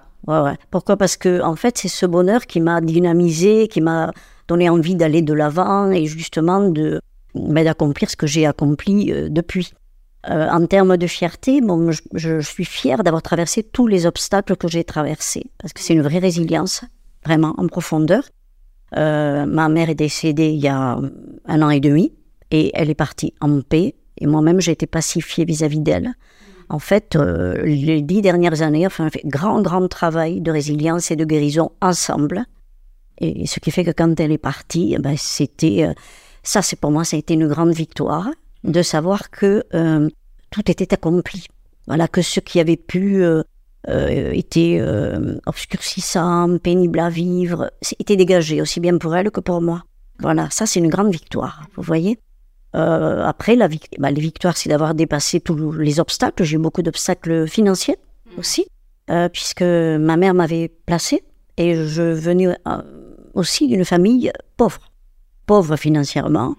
Pourquoi? 0.71 0.97
Parce 0.97 1.17
que 1.17 1.41
en 1.43 1.55
fait, 1.55 1.79
c'est 1.79 1.89
ce 1.89 2.05
bonheur 2.05 2.47
qui 2.47 2.61
m'a 2.61 2.81
dynamisé, 2.81 3.69
qui 3.69 3.81
m'a 3.81 4.11
donné 4.49 4.69
envie 4.69 4.97
d'aller 4.97 5.23
de 5.23 5.33
l'avant 5.33 5.91
et 5.91 6.07
justement 6.07 6.69
de 6.69 7.01
ben, 7.35 7.65
d'accomplir 7.65 8.11
ce 8.11 8.17
que 8.17 8.27
j'ai 8.27 8.47
accompli 8.47 9.13
euh, 9.13 9.29
depuis. 9.31 9.73
Euh, 10.29 10.49
en 10.49 10.67
termes 10.67 10.97
de 10.97 11.07
fierté, 11.07 11.61
bon, 11.61 11.93
je, 12.13 12.41
suis 12.41 12.65
fière 12.65 13.05
d'avoir 13.05 13.23
traversé 13.23 13.63
tous 13.63 13.87
les 13.87 14.07
obstacles 14.07 14.57
que 14.57 14.67
j'ai 14.67 14.83
traversés 14.83 15.45
parce 15.59 15.73
que 15.73 15.81
c'est 15.81 15.95
une 15.95 16.03
vraie 16.03 16.19
résilience, 16.19 16.83
vraiment 17.25 17.55
en 17.59 17.69
profondeur. 17.69 18.25
ma 18.93 19.69
mère 19.69 19.89
est 19.89 19.95
décédée 19.95 20.49
il 20.49 20.59
y 20.59 20.67
a 20.67 20.99
un 21.45 21.63
an 21.63 21.71
et 21.71 21.79
demi 21.79 22.13
et 22.51 22.73
elle 22.75 22.91
est 22.91 22.97
partie 22.97 23.35
en 23.41 23.61
paix 23.61 23.95
et 24.19 24.27
moi-même 24.27 24.61
j'ai 24.61 24.73
été 24.73 24.87
pacifiée 24.89 25.45
vis-à-vis 25.45 25.81
d'elle 25.81 26.15
En 26.69 26.79
fait, 26.79 27.17
euh, 27.17 27.63
les 27.63 28.03
dix 28.03 28.23
dernières 28.23 28.63
années, 28.63 28.87
enfin, 28.87 29.09
fait 29.11 29.23
grand, 29.25 29.63
grand 29.63 29.87
travail 29.89 30.41
de 30.41 30.51
résilience 30.51 31.11
et 31.11 31.17
de 31.17 31.25
guérison 31.25 31.71
ensemble. 31.81 32.45
Et 33.19 33.47
ce 33.47 33.61
qui 33.61 33.71
fait 33.71 33.85
que 33.85 33.93
quand 33.93 34.19
elle 34.21 34.33
est 34.33 34.39
partie, 34.39 34.95
eh 34.97 34.99
ben, 34.99 35.17
c'était, 35.17 35.85
euh, 35.85 35.95
ça 36.43 36.63
c'est 36.63 36.79
pour 36.79 36.91
moi, 36.91 37.05
ça 37.05 37.17
a 37.17 37.19
été 37.19 37.35
une 37.35 37.49
grande 37.49 37.73
victoire 37.73 38.29
de 38.65 38.83
savoir 38.83 39.31
que 39.31 39.65
euh, 39.75 40.09
tout 40.51 40.71
était 40.71 40.93
accompli. 40.93 41.47
Voilà, 41.87 42.09
que 42.09 42.21
ce 42.21 42.41
qui 42.41 42.59
avait 42.59 42.77
pu 42.77 43.23
euh, 43.89 44.33
était 44.33 44.79
euh, 44.81 45.39
obscurcissant, 45.47 46.59
pénible 46.59 46.99
à 46.99 47.09
vivre, 47.09 47.71
était 48.01 48.17
dégagé 48.17 48.61
aussi 48.61 48.81
bien 48.81 48.99
pour 48.99 49.15
elle 49.15 49.31
que 49.31 49.41
pour 49.41 49.61
moi. 49.61 49.85
Voilà, 50.19 50.49
ça 50.51 50.67
c'est 50.67 50.81
une 50.81 50.89
grande 50.89 51.13
victoire, 51.13 51.69
vous 51.77 51.83
voyez. 51.83 52.19
Euh, 52.75 53.25
après, 53.25 53.57
la 53.57 53.69
vic- 53.69 53.95
bah, 53.99 54.11
les 54.11 54.21
victoires, 54.21 54.57
c'est 54.57 54.69
d'avoir 54.69 54.95
dépassé 54.95 55.41
tous 55.41 55.73
les 55.73 56.01
obstacles. 56.01 56.45
J'ai 56.45 56.57
eu 56.57 56.59
beaucoup 56.59 56.83
d'obstacles 56.83 57.47
financiers 57.47 57.97
aussi, 58.37 58.67
euh, 59.11 59.29
puisque 59.29 59.63
ma 59.63 60.17
mère 60.17 60.35
m'avait 60.35 60.69
placée 60.85 61.23
et 61.57 61.75
je 61.87 62.03
venais 62.03 62.49
euh, 62.49 62.55
aussi 63.35 63.67
d'une 63.69 63.85
famille 63.85 64.31
pauvre, 64.57 64.91
pauvre 65.47 65.77
financièrement. 65.77 66.57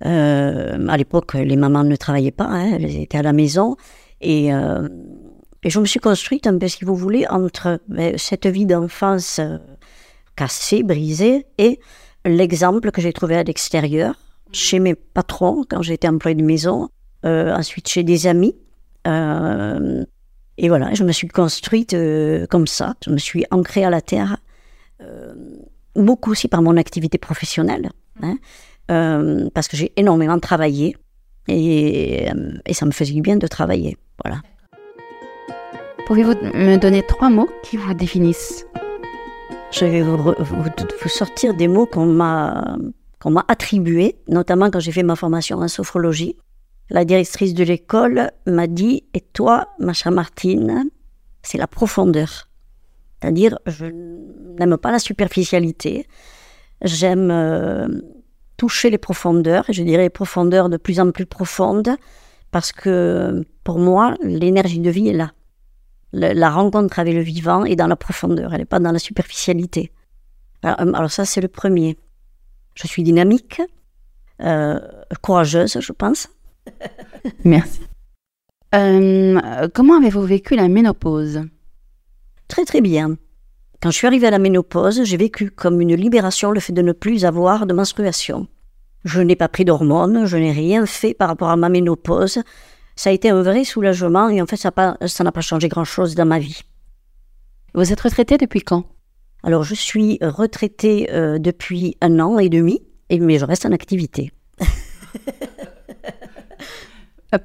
À 0.00 0.96
l'époque, 0.98 1.34
les 1.34 1.56
mamans 1.56 1.82
ne 1.82 1.96
travaillaient 1.96 2.30
pas, 2.30 2.44
hein, 2.44 2.72
elles 2.74 2.96
étaient 2.96 3.16
à 3.16 3.22
la 3.22 3.32
maison. 3.32 3.76
Et, 4.20 4.48
et 4.48 5.70
je 5.70 5.80
me 5.80 5.86
suis 5.86 6.00
construite 6.00 6.46
un 6.46 6.58
peu, 6.58 6.68
si 6.68 6.84
vous 6.84 6.94
voulez, 6.94 7.26
entre 7.28 7.80
ben, 7.88 8.18
cette 8.18 8.46
vie 8.46 8.66
d'enfance 8.66 9.40
cassée, 10.36 10.82
brisée, 10.82 11.46
et 11.56 11.80
l'exemple 12.26 12.90
que 12.90 13.00
j'ai 13.00 13.14
trouvé 13.14 13.36
à 13.36 13.42
l'extérieur, 13.42 14.16
chez 14.52 14.78
mes 14.78 14.94
patrons, 14.94 15.64
quand 15.68 15.82
j'étais 15.82 16.08
employée 16.08 16.34
de 16.36 16.44
maison, 16.44 16.88
euh, 17.24 17.54
ensuite 17.54 17.88
chez 17.88 18.02
des 18.04 18.26
amis. 18.26 18.54
Euh, 19.06 20.04
et 20.58 20.68
voilà, 20.68 20.94
je 20.94 21.04
me 21.04 21.12
suis 21.12 21.28
construite 21.28 21.94
euh, 21.94 22.46
comme 22.46 22.66
ça, 22.66 22.94
je 23.04 23.10
me 23.10 23.18
suis 23.18 23.44
ancrée 23.50 23.84
à 23.84 23.90
la 23.90 24.00
terre, 24.00 24.38
beaucoup 25.94 26.30
aussi 26.32 26.48
par 26.48 26.62
mon 26.62 26.76
activité 26.76 27.18
professionnelle, 27.18 27.90
hein, 28.22 28.38
parce 29.54 29.68
que 29.68 29.76
j'ai 29.76 29.92
énormément 29.96 30.38
travaillé, 30.38 30.96
et, 31.48 32.26
et 32.66 32.74
ça 32.74 32.86
me 32.86 32.90
faisait 32.90 33.12
du 33.12 33.20
bien 33.20 33.36
de 33.36 33.46
travailler. 33.46 33.96
Voilà. 34.24 34.40
Pouvez-vous 36.06 36.34
me 36.54 36.76
donner 36.76 37.02
trois 37.02 37.28
mots 37.30 37.48
qui 37.62 37.76
vous 37.76 37.92
définissent? 37.94 38.66
Je 39.72 39.84
vais 39.84 40.02
vous, 40.02 40.16
re- 40.16 40.42
vous- 40.42 40.62
vous 41.02 41.08
sortir 41.08 41.52
des 41.54 41.68
mots 41.68 41.86
qu'on 41.86 42.06
m'a 42.06 42.78
qu'on 43.26 43.32
m'a 43.32 43.44
attribués, 43.48 44.14
notamment 44.28 44.70
quand 44.70 44.78
j'ai 44.78 44.92
fait 44.92 45.02
ma 45.02 45.16
formation 45.16 45.58
en 45.58 45.66
sophrologie. 45.66 46.36
La 46.90 47.04
directrice 47.04 47.54
de 47.54 47.64
l'école 47.64 48.30
m'a 48.46 48.68
dit 48.68 49.02
Et 49.14 49.20
toi, 49.20 49.66
ma 49.80 49.92
chère 49.92 50.12
Martine, 50.12 50.88
c'est 51.42 51.58
la 51.58 51.66
profondeur. 51.66 52.48
C'est-à-dire, 53.20 53.58
je 53.66 53.86
n'aime 53.86 54.76
pas 54.76 54.92
la 54.92 55.00
superficialité. 55.00 56.06
J'aime 56.82 57.32
euh, 57.32 57.88
toucher 58.58 58.90
les 58.90 58.98
profondeurs, 58.98 59.64
je 59.70 59.82
dirais 59.82 60.04
les 60.04 60.10
profondeurs 60.10 60.68
de 60.68 60.76
plus 60.76 61.00
en 61.00 61.10
plus 61.10 61.26
profondes, 61.26 61.96
parce 62.52 62.70
que 62.70 63.44
pour 63.64 63.80
moi, 63.80 64.14
l'énergie 64.22 64.78
de 64.78 64.90
vie 64.90 65.08
est 65.08 65.14
là. 65.14 65.32
La 66.12 66.48
rencontre 66.48 67.00
avec 67.00 67.14
le 67.14 67.22
vivant 67.22 67.64
est 67.64 67.74
dans 67.74 67.88
la 67.88 67.96
profondeur, 67.96 68.54
elle 68.54 68.60
n'est 68.60 68.66
pas 68.66 68.78
dans 68.78 68.92
la 68.92 69.00
superficialité. 69.00 69.90
Alors, 70.62 70.80
euh, 70.80 70.92
alors 70.92 71.10
ça, 71.10 71.24
c'est 71.24 71.40
le 71.40 71.48
premier. 71.48 71.98
Je 72.76 72.86
suis 72.86 73.02
dynamique, 73.02 73.60
euh, 74.42 74.78
courageuse, 75.22 75.78
je 75.80 75.92
pense. 75.92 76.28
Merci. 77.44 77.80
Euh, 78.74 79.68
comment 79.74 79.96
avez-vous 79.98 80.22
vécu 80.22 80.54
la 80.56 80.68
ménopause? 80.68 81.42
Très 82.48 82.64
très 82.64 82.80
bien. 82.80 83.16
Quand 83.80 83.90
je 83.90 83.96
suis 83.96 84.06
arrivée 84.06 84.26
à 84.26 84.30
la 84.30 84.38
ménopause, 84.38 85.02
j'ai 85.04 85.16
vécu 85.16 85.50
comme 85.50 85.80
une 85.80 85.94
libération 85.94 86.50
le 86.50 86.60
fait 86.60 86.72
de 86.72 86.82
ne 86.82 86.92
plus 86.92 87.24
avoir 87.24 87.66
de 87.66 87.72
menstruation. 87.74 88.46
Je 89.04 89.20
n'ai 89.20 89.36
pas 89.36 89.48
pris 89.48 89.64
d'hormones, 89.64 90.26
je 90.26 90.36
n'ai 90.36 90.52
rien 90.52 90.84
fait 90.86 91.14
par 91.14 91.28
rapport 91.28 91.48
à 91.50 91.56
ma 91.56 91.68
ménopause. 91.68 92.40
Ça 92.96 93.10
a 93.10 93.12
été 93.12 93.30
un 93.30 93.42
vrai 93.42 93.64
soulagement 93.64 94.28
et 94.28 94.40
en 94.42 94.46
fait, 94.46 94.56
ça 94.56 94.68
n'a 94.68 94.72
pas- 94.72 94.96
ça 95.06 95.24
n'a 95.24 95.32
pas 95.32 95.42
changé 95.42 95.68
grand-chose 95.68 96.14
dans 96.14 96.24
ma 96.26 96.38
vie. 96.38 96.62
Vous 97.74 97.92
êtes 97.92 98.00
retraité 98.00 98.38
depuis 98.38 98.60
quand? 98.62 98.84
Alors, 99.46 99.62
je 99.62 99.76
suis 99.76 100.18
retraitée 100.20 101.08
euh, 101.12 101.38
depuis 101.38 101.96
un 102.00 102.18
an 102.18 102.40
et 102.40 102.48
demi, 102.48 102.82
et, 103.10 103.20
mais 103.20 103.38
je 103.38 103.44
reste 103.44 103.64
en 103.64 103.70
activité. 103.70 104.32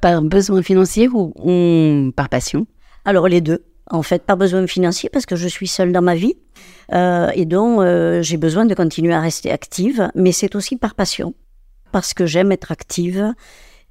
Par 0.01 0.23
besoin 0.23 0.63
financier 0.63 1.07
ou, 1.07 1.31
ou 1.35 2.11
par 2.15 2.29
passion? 2.29 2.65
Alors, 3.05 3.27
les 3.27 3.39
deux. 3.39 3.63
En 3.91 4.01
fait, 4.01 4.23
pas 4.23 4.35
besoin 4.35 4.65
financier 4.65 5.09
parce 5.09 5.27
que 5.27 5.35
je 5.35 5.47
suis 5.47 5.67
seule 5.67 5.91
dans 5.91 6.01
ma 6.01 6.15
vie 6.15 6.35
euh, 6.93 7.29
et 7.35 7.45
donc 7.45 7.81
euh, 7.81 8.21
j'ai 8.21 8.37
besoin 8.37 8.65
de 8.65 8.73
continuer 8.73 9.13
à 9.13 9.19
rester 9.19 9.51
active, 9.51 10.09
mais 10.15 10.31
c'est 10.31 10.55
aussi 10.55 10.77
par 10.77 10.95
passion, 10.95 11.33
parce 11.91 12.13
que 12.13 12.25
j'aime 12.25 12.51
être 12.51 12.71
active 12.71 13.33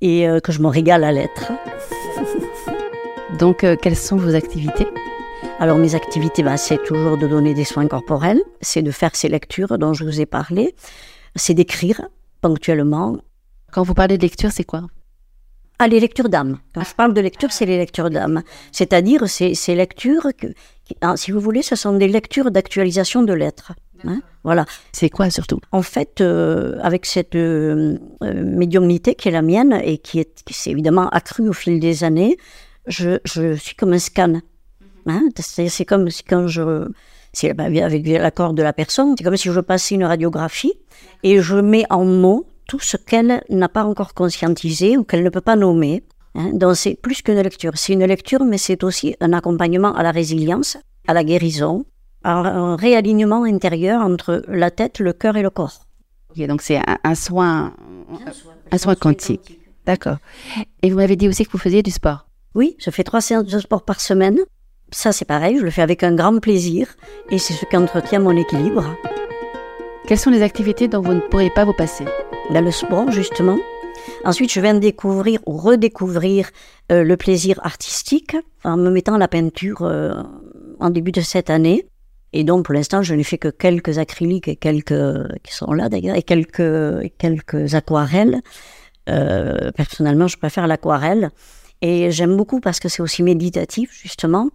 et 0.01 0.29
euh, 0.29 0.41
que 0.41 0.53
je 0.53 0.61
me 0.63 0.69
régale 0.69 1.05
à 1.05 1.13
l'être. 1.13 1.53
Donc, 3.39 3.65
quelles 3.83 3.97
sont 3.97 4.17
vos 4.17 4.35
activités? 4.35 4.87
Alors, 5.63 5.77
mes 5.77 5.95
activités, 5.95 6.43
ben, 6.43 6.57
c'est 6.57 6.83
toujours 6.85 7.19
de 7.19 7.27
donner 7.29 7.53
des 7.53 7.65
soins 7.65 7.87
corporels, 7.87 8.41
c'est 8.63 8.81
de 8.83 8.91
faire 8.91 9.15
ces 9.15 9.29
lectures 9.29 9.77
dont 9.79 9.93
je 9.93 10.05
vous 10.05 10.19
ai 10.21 10.25
parlé, 10.27 10.75
c'est 11.37 11.53
d'écrire 11.55 12.01
ponctuellement, 12.41 13.19
Quand 13.71 13.83
vous 13.85 13.93
parlez 13.95 14.17
de 14.17 14.23
lecture, 14.23 14.51
c'est 14.51 14.65
quoi? 14.65 14.87
Ah, 15.79 15.87
les 15.87 16.01
lectures 16.01 16.29
d'âme. 16.31 16.59
Quand 16.75 16.83
je 16.83 16.95
parle 16.95 17.13
de 17.15 17.21
lecture, 17.21 17.53
c'est 17.53 17.67
les 17.67 17.77
lectures 17.79 18.11
d'âme. 18.11 18.43
C'est-à-dire, 18.73 19.29
c'est 19.29 19.55
ces 19.55 19.75
lectures, 19.77 20.29
que, 20.37 20.49
qui- 20.85 20.97
ah, 21.03 21.15
si 21.17 21.31
vous 21.31 21.41
voulez, 21.41 21.63
ce 21.63 21.77
sont 21.77 21.93
des 21.93 22.09
lectures 22.09 22.51
d'actualisation 22.51 23.23
de 23.23 23.33
l'être. 23.35 23.73
hein. 24.05 24.21
voilà. 24.43 24.65
C'est 24.93 25.11
quoi 25.11 25.29
surtout? 25.31 25.61
En 25.73 25.83
fait, 25.83 26.21
euh, 26.21 26.79
avec 26.83 27.05
cette 27.07 27.35
euh, 27.37 27.97
euh, 28.25 28.45
médiumnité 28.45 29.15
qui 29.15 29.29
est 29.29 29.33
la 29.41 29.43
mienne 29.43 29.79
et 29.85 29.99
qui 29.99 30.27
s'est 30.51 30.71
évidemment 30.71 31.09
accrue 31.11 31.49
au 31.49 31.53
fil 31.53 31.79
des 31.81 32.03
années, 32.03 32.37
je, 32.87 33.19
je 33.25 33.55
suis 33.55 33.77
comme 33.77 33.93
un 33.93 33.99
scan. 33.99 34.41
Hein, 35.11 35.23
c'est 35.37 35.85
comme 35.85 36.09
si 36.11 36.23
quand 36.23 36.47
je. 36.47 36.87
C'est 37.33 37.51
avec 37.59 38.07
l'accord 38.07 38.55
de 38.55 38.63
la 38.63 38.73
personne, 38.73 39.15
c'est 39.17 39.25
comme 39.25 39.37
si 39.37 39.51
je 39.51 39.61
passais 39.61 39.95
une 39.95 40.05
radiographie 40.05 40.73
et 41.23 41.41
je 41.41 41.57
mets 41.57 41.85
en 41.91 42.05
mots 42.05 42.45
tout 42.67 42.81
ce 42.81 42.97
qu'elle 42.97 43.43
n'a 43.49 43.69
pas 43.69 43.85
encore 43.85 44.15
conscientisé 44.15 44.97
ou 44.97 45.05
qu'elle 45.05 45.23
ne 45.25 45.31
peut 45.31 45.41
pas 45.41 45.57
nommer. 45.57 46.03
hein. 46.35 46.51
Donc 46.53 46.77
c'est 46.77 46.95
plus 46.95 47.23
qu'une 47.23 47.41
lecture. 47.41 47.73
C'est 47.77 47.93
une 47.93 48.05
lecture, 48.05 48.45
mais 48.45 48.59
c'est 48.59 48.83
aussi 48.85 49.15
un 49.21 49.33
accompagnement 49.33 49.93
à 49.95 50.03
la 50.03 50.11
résilience, 50.11 50.77
à 51.09 51.13
la 51.15 51.23
guérison, 51.25 51.85
à 52.25 52.33
un 52.35 52.77
réalignement 52.77 53.45
intérieur 53.45 54.03
entre 54.03 54.43
la 54.49 54.71
tête, 54.71 54.99
le 55.01 55.13
cœur 55.13 55.37
et 55.37 55.43
le 55.43 55.51
corps. 55.51 55.87
Ok, 56.31 56.47
Donc, 56.47 56.63
c'est 56.63 56.77
un, 56.79 56.99
un 57.03 57.15
soin, 57.15 57.75
un 58.71 58.79
soin 58.79 58.95
quantique. 58.95 59.59
D'accord. 59.87 60.19
Et 60.83 60.91
vous 60.91 60.97
m'avez 60.97 61.17
dit 61.17 61.29
aussi 61.29 61.45
que 61.45 61.51
vous 61.53 61.59
faisiez 61.59 61.83
du 61.83 61.91
sport. 61.91 62.27
Oui, 62.55 62.77
je 62.79 62.91
fais 62.91 63.05
trois 63.05 63.21
séances 63.21 63.47
de 63.47 63.59
sport 63.59 63.83
par 63.85 64.01
semaine. 64.01 64.39
Ça, 64.93 65.13
c'est 65.13 65.25
pareil, 65.25 65.59
je 65.59 65.65
le 65.65 65.71
fais 65.71 65.83
avec 65.83 66.03
un 66.03 66.15
grand 66.15 66.39
plaisir 66.41 66.89
et 67.31 67.39
c'est 67.39 67.53
ce 67.53 67.65
qui 67.65 67.77
entretient 67.77 68.19
mon 68.19 68.37
équilibre. 68.37 68.85
Quelles 70.07 70.19
sont 70.19 70.31
les 70.31 70.43
activités 70.43 70.89
dont 70.89 71.01
vous 71.01 71.15
ne 71.15 71.21
pourrez 71.21 71.51
pas 71.51 71.65
vous 71.65 71.73
passer? 71.73 72.05
Dans 72.51 72.61
le 72.61 72.73
sport, 72.73 73.11
justement. 73.13 73.59
Ensuite, 74.25 74.53
je 74.53 74.61
viens 74.61 74.75
de 74.75 74.81
découvrir 74.81 75.39
ou 75.47 75.57
redécouvrir 75.57 76.51
euh, 76.91 77.05
le 77.05 77.17
plaisir 77.17 77.61
artistique 77.63 78.37
en 78.65 78.77
me 78.77 78.91
mettant 78.91 79.15
à 79.15 79.19
la 79.19 79.29
peinture 79.29 79.83
euh, 79.83 80.15
en 80.81 80.91
début 80.91 81.13
de 81.13 81.21
cette 81.21 81.51
année. 81.51 81.87
Et 82.33 82.43
donc, 82.43 82.65
pour 82.65 82.75
l'instant, 82.75 83.03
je 83.03 83.15
n'ai 83.15 83.23
fait 83.23 83.39
que 83.39 83.49
quelques 83.49 83.99
acryliques 83.99 84.49
et 84.49 84.57
quelques 84.57 84.95
qui 85.45 85.55
sont 85.55 85.73
là 85.73 85.89
d'ailleurs 85.89 86.17
et 86.17 86.23
quelques 86.23 87.13
quelques 87.19 87.75
aquarelles. 87.75 88.41
Euh, 89.09 89.71
personnellement, 89.73 90.27
je 90.27 90.37
préfère 90.37 90.67
l'aquarelle 90.67 91.31
et 91.81 92.11
j'aime 92.11 92.37
beaucoup 92.37 92.61
parce 92.61 92.81
que 92.81 92.89
c'est 92.89 93.03
aussi 93.03 93.23
méditatif 93.23 93.91
justement 93.93 94.51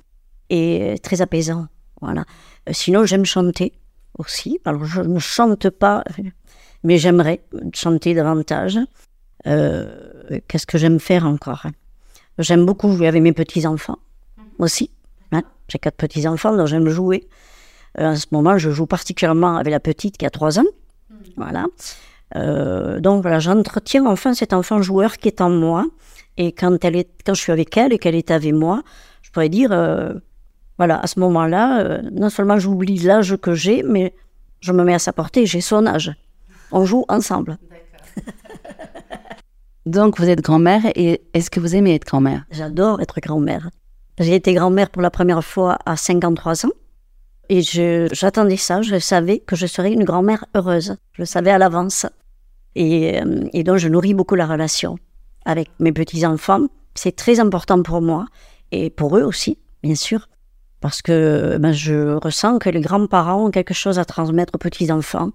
et 0.49 0.95
très 1.01 1.21
apaisant. 1.21 1.67
Voilà. 2.01 2.25
Euh, 2.69 2.73
Sinon, 2.73 3.05
j'aime 3.05 3.25
chanter 3.25 3.73
aussi. 4.17 4.59
Alors, 4.65 4.85
je 4.85 5.01
ne 5.01 5.19
chante 5.19 5.69
pas, 5.69 6.03
mais 6.83 6.97
j'aimerais 6.97 7.41
chanter 7.73 8.13
davantage. 8.13 8.79
Euh, 9.47 10.39
Qu'est-ce 10.47 10.65
que 10.65 10.77
j'aime 10.77 10.99
faire 10.99 11.25
encore 11.25 11.65
J'aime 12.39 12.65
beaucoup 12.65 12.91
jouer 12.91 13.07
avec 13.07 13.21
mes 13.21 13.31
petits-enfants 13.33 13.99
aussi. 14.57 14.89
hein. 15.31 15.43
J'ai 15.67 15.79
quatre 15.79 15.95
petits-enfants, 15.97 16.55
donc 16.55 16.67
j'aime 16.67 16.89
jouer. 16.89 17.27
Euh, 17.99 18.11
en 18.11 18.15
ce 18.15 18.25
moment, 18.31 18.57
je 18.57 18.71
joue 18.71 18.85
particulièrement 18.87 19.55
avec 19.57 19.71
la 19.71 19.79
petite 19.79 20.17
qui 20.17 20.25
a 20.25 20.29
trois 20.29 20.59
ans. 20.59 20.65
Voilà. 21.37 21.67
Euh, 22.35 22.99
donc 22.99 23.21
voilà, 23.21 23.39
j'entretiens 23.39 24.05
enfin 24.05 24.33
cet 24.33 24.51
enfant 24.53 24.81
joueur 24.81 25.17
qui 25.17 25.27
est 25.27 25.41
en 25.41 25.49
moi. 25.49 25.85
Et 26.37 26.51
quand, 26.51 26.83
elle 26.83 26.95
est, 26.97 27.09
quand 27.25 27.33
je 27.33 27.41
suis 27.41 27.51
avec 27.51 27.77
elle 27.77 27.93
et 27.93 27.99
qu'elle 27.99 28.15
est 28.15 28.31
avec 28.31 28.53
moi, 28.53 28.83
je 29.21 29.29
pourrais 29.31 29.47
dire, 29.49 29.69
euh, 29.71 30.13
voilà, 30.77 30.99
à 30.99 31.07
ce 31.07 31.19
moment-là, 31.19 31.79
euh, 31.79 32.01
non 32.11 32.29
seulement 32.29 32.59
j'oublie 32.59 32.97
l'âge 32.97 33.37
que 33.37 33.53
j'ai, 33.53 33.83
mais 33.83 34.13
je 34.59 34.71
me 34.71 34.83
mets 34.83 34.93
à 34.93 34.99
sa 34.99 35.13
portée, 35.13 35.45
j'ai 35.45 35.61
son 35.61 35.85
âge. 35.85 36.13
On 36.71 36.85
joue 36.85 37.05
ensemble. 37.07 37.57
Donc 39.85 40.19
vous 40.19 40.29
êtes 40.29 40.41
grand-mère 40.41 40.81
et 40.95 41.21
est-ce 41.33 41.49
que 41.49 41.59
vous 41.59 41.75
aimez 41.75 41.95
être 41.95 42.05
grand-mère? 42.05 42.45
J'adore 42.51 43.01
être 43.01 43.19
grand-mère. 43.19 43.69
J'ai 44.19 44.35
été 44.35 44.53
grand-mère 44.53 44.89
pour 44.89 45.01
la 45.01 45.11
première 45.11 45.43
fois 45.43 45.77
à 45.85 45.95
53 45.95 46.65
ans. 46.65 46.71
Et 47.49 47.61
j'attendais 47.61 48.57
ça, 48.57 48.81
je 48.81 48.97
savais 48.97 49.39
que 49.39 49.55
je 49.55 49.67
serais 49.67 49.93
une 49.93 50.03
grand-mère 50.03 50.45
heureuse. 50.55 50.95
Je 51.13 51.21
le 51.21 51.25
savais 51.25 51.51
à 51.51 51.59
l'avance. 51.59 52.07
Et, 52.73 53.21
euh, 53.21 53.47
et, 53.53 53.63
donc 53.63 53.77
je 53.77 53.87
nourris 53.87 54.15
beaucoup 54.15 54.35
la 54.35 54.47
relation 54.47 54.97
avec 55.45 55.69
mes 55.79 55.91
petits-enfants. 55.91 56.65
C'est 56.95 57.15
très 57.15 57.39
important 57.39 57.83
pour 57.83 58.01
moi 58.01 58.25
et 58.71 58.89
pour 58.89 59.17
eux 59.17 59.21
aussi, 59.21 59.59
bien 59.83 59.95
sûr. 59.95 60.27
Parce 60.81 61.01
que 61.01 61.57
ben, 61.57 61.71
je 61.71 62.15
ressens 62.15 62.59
que 62.59 62.69
les 62.69 62.81
grands-parents 62.81 63.45
ont 63.45 63.51
quelque 63.51 63.73
chose 63.73 63.99
à 63.99 64.05
transmettre 64.05 64.53
aux 64.55 64.59
petits-enfants 64.59 65.31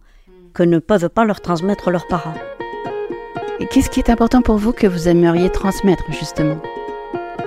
que 0.54 0.62
ne 0.62 0.78
peuvent 0.78 1.08
pas 1.08 1.24
leur 1.24 1.40
transmettre 1.40 1.90
leurs 1.90 2.06
parents. 2.06 2.34
Et 3.60 3.66
qu'est-ce 3.66 3.90
qui 3.90 4.00
est 4.00 4.10
important 4.10 4.42
pour 4.42 4.56
vous 4.56 4.72
que 4.72 4.86
vous 4.86 5.08
aimeriez 5.08 5.50
transmettre 5.50 6.04
justement? 6.10 6.60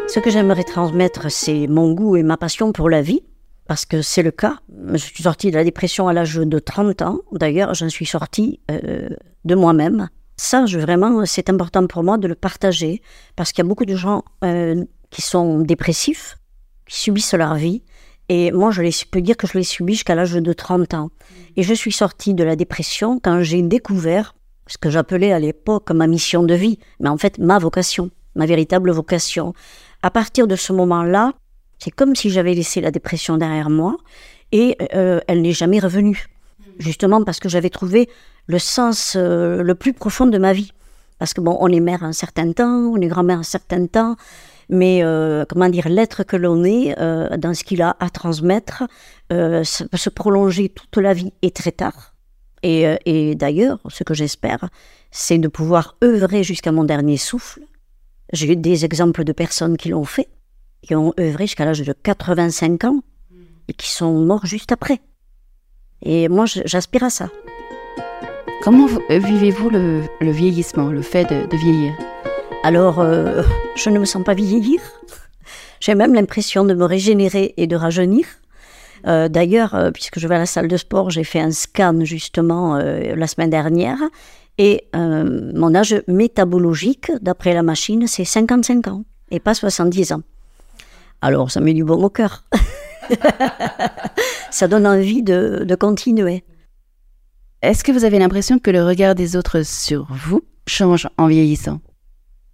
Ce 0.07 0.19
que 0.19 0.29
j'aimerais 0.29 0.63
transmettre, 0.63 1.31
c'est 1.31 1.67
mon 1.67 1.93
goût 1.93 2.15
et 2.15 2.23
ma 2.23 2.37
passion 2.37 2.71
pour 2.71 2.89
la 2.89 3.01
vie, 3.01 3.21
parce 3.67 3.85
que 3.85 4.01
c'est 4.01 4.21
le 4.21 4.31
cas. 4.31 4.59
Je 4.91 4.97
suis 4.97 5.23
sortie 5.23 5.49
de 5.49 5.55
la 5.55 5.63
dépression 5.63 6.07
à 6.07 6.13
l'âge 6.13 6.35
de 6.35 6.59
30 6.59 7.01
ans. 7.01 7.19
D'ailleurs, 7.31 7.73
j'en 7.73 7.89
suis 7.89 8.05
sortie 8.05 8.59
euh, 8.69 9.09
de 9.45 9.55
moi-même. 9.55 10.09
Ça, 10.37 10.65
je, 10.65 10.77
vraiment, 10.77 11.25
c'est 11.25 11.49
important 11.49 11.87
pour 11.87 12.03
moi 12.03 12.17
de 12.17 12.27
le 12.27 12.35
partager, 12.35 13.01
parce 13.35 13.51
qu'il 13.51 13.63
y 13.63 13.67
a 13.67 13.69
beaucoup 13.69 13.85
de 13.85 13.95
gens 13.95 14.23
euh, 14.43 14.83
qui 15.09 15.21
sont 15.21 15.59
dépressifs, 15.59 16.37
qui 16.87 16.99
subissent 16.99 17.33
leur 17.33 17.55
vie. 17.55 17.83
Et 18.29 18.51
moi, 18.51 18.71
je 18.71 18.81
les, 18.81 18.91
peux 19.11 19.21
dire 19.21 19.37
que 19.37 19.47
je 19.47 19.57
l'ai 19.57 19.63
subi 19.63 19.93
jusqu'à 19.93 20.15
l'âge 20.15 20.33
de 20.33 20.53
30 20.53 20.93
ans. 20.93 21.09
Et 21.55 21.63
je 21.63 21.73
suis 21.73 21.91
sortie 21.91 22.33
de 22.33 22.43
la 22.43 22.55
dépression 22.55 23.19
quand 23.19 23.41
j'ai 23.41 23.61
découvert 23.61 24.35
ce 24.67 24.77
que 24.77 24.89
j'appelais 24.89 25.33
à 25.33 25.39
l'époque 25.39 25.91
ma 25.91 26.07
mission 26.07 26.43
de 26.43 26.53
vie, 26.53 26.79
mais 26.99 27.09
en 27.09 27.17
fait 27.17 27.37
ma 27.37 27.59
vocation, 27.59 28.09
ma 28.35 28.45
véritable 28.45 28.91
vocation. 28.91 29.53
À 30.01 30.09
partir 30.09 30.47
de 30.47 30.55
ce 30.55 30.73
moment-là, 30.73 31.33
c'est 31.79 31.91
comme 31.91 32.15
si 32.15 32.29
j'avais 32.29 32.53
laissé 32.53 32.81
la 32.81 32.91
dépression 32.91 33.37
derrière 33.37 33.69
moi 33.69 33.97
et 34.51 34.77
euh, 34.95 35.19
elle 35.27 35.41
n'est 35.41 35.51
jamais 35.51 35.79
revenue. 35.79 36.27
Justement 36.79 37.23
parce 37.23 37.39
que 37.39 37.49
j'avais 37.49 37.69
trouvé 37.69 38.09
le 38.47 38.59
sens 38.59 39.15
euh, 39.15 39.61
le 39.61 39.75
plus 39.75 39.93
profond 39.93 40.25
de 40.25 40.37
ma 40.37 40.53
vie. 40.53 40.71
Parce 41.19 41.33
que 41.33 41.41
bon, 41.41 41.57
on 41.59 41.67
est 41.67 41.79
mère 41.79 42.03
un 42.03 42.13
certain 42.13 42.51
temps, 42.51 42.91
on 42.93 42.97
est 42.97 43.07
grand-mère 43.07 43.39
un 43.39 43.43
certain 43.43 43.85
temps, 43.85 44.15
mais 44.69 45.03
euh, 45.03 45.45
comment 45.47 45.69
dire, 45.69 45.89
l'être 45.89 46.23
que 46.23 46.35
l'on 46.35 46.63
est, 46.63 46.95
dans 47.37 47.53
ce 47.53 47.63
qu'il 47.63 47.81
a 47.81 47.95
à 47.99 48.09
transmettre, 48.09 48.83
ça 49.29 49.85
peut 49.89 49.97
se 49.97 50.09
prolonger 50.09 50.69
toute 50.69 50.97
la 50.97 51.13
vie 51.13 51.33
et 51.41 51.51
très 51.51 51.71
tard. 51.71 52.13
Euh, 52.65 52.97
et, 53.05 53.35
d'ailleurs, 53.35 53.79
ce 53.89 54.03
que 54.03 54.13
j'espère, 54.13 54.69
c'est 55.11 55.37
de 55.37 55.47
pouvoir 55.47 55.97
œuvrer 56.03 56.43
jusqu'à 56.43 56.71
mon 56.71 56.83
dernier 56.83 57.17
souffle. 57.17 57.61
J'ai 58.31 58.51
eu 58.51 58.55
des 58.55 58.85
exemples 58.85 59.23
de 59.23 59.31
personnes 59.31 59.77
qui 59.77 59.89
l'ont 59.89 60.05
fait, 60.05 60.29
qui 60.81 60.95
ont 60.95 61.13
œuvré 61.19 61.45
jusqu'à 61.45 61.65
l'âge 61.65 61.81
de 61.81 61.93
85 61.93 62.83
ans 62.85 63.01
et 63.67 63.73
qui 63.73 63.89
sont 63.89 64.13
morts 64.13 64.45
juste 64.45 64.71
après. 64.71 65.01
Et 66.01 66.27
moi, 66.29 66.45
j'aspire 66.45 67.03
à 67.03 67.09
ça. 67.09 67.29
Comment 68.61 68.87
euh, 69.09 69.19
vivez-vous 69.19 69.69
le, 69.69 70.01
vieillissement, 70.21 70.87
le 70.87 71.01
fait 71.01 71.25
de, 71.25 71.57
vieillir? 71.57 71.93
Alors, 72.65 73.01
euh, 73.01 73.43
je 73.75 73.89
ne 73.89 73.99
me 73.99 74.05
sens 74.05 74.23
pas 74.23 74.33
vieillir. 74.33 74.79
J'ai 75.81 75.95
même 75.95 76.13
l'impression 76.13 76.63
de 76.63 76.73
me 76.73 76.85
régénérer 76.85 77.53
et 77.57 77.67
de 77.67 77.75
rajeunir. 77.75 78.25
Euh, 79.05 79.27
d'ailleurs, 79.27 79.75
euh, 79.75 79.91
puisque 79.91 80.17
je 80.17 80.29
vais 80.29 80.35
à 80.35 80.39
la 80.39 80.45
salle 80.45 80.69
de 80.69 80.77
sport, 80.77 81.09
j'ai 81.09 81.25
fait 81.25 81.41
un 81.41 81.51
scan 81.51 82.05
justement 82.05 82.77
la 82.77 83.27
semaine 83.27 83.49
dernière. 83.49 83.97
Et 84.57 84.87
mon 84.93 85.75
âge 85.75 86.01
métabologique, 86.07 87.11
d'après 87.21 87.53
la 87.53 87.63
machine, 87.63 88.07
c'est 88.07 88.23
55 88.23 88.87
ans 88.87 89.03
et 89.29 89.41
pas 89.41 89.55
70 89.55 90.13
ans. 90.13 90.21
Alors, 91.21 91.51
ça 91.51 91.59
met 91.59 91.73
du 91.73 91.83
bon 91.83 92.01
au 92.01 92.09
cœur. 92.09 92.45
ça 94.51 94.69
donne 94.69 94.87
envie 94.87 95.21
de 95.21 95.75
continuer. 95.75 96.45
Est-ce 97.61 97.83
que 97.83 97.91
vous 97.91 98.05
avez 98.05 98.19
l'impression 98.19 98.57
que 98.57 98.71
le 98.71 98.85
regard 98.85 99.15
des 99.15 99.35
autres 99.35 99.63
sur 99.63 100.07
vous 100.09 100.43
change 100.65 101.09
en 101.17 101.27
vieillissant? 101.27 101.81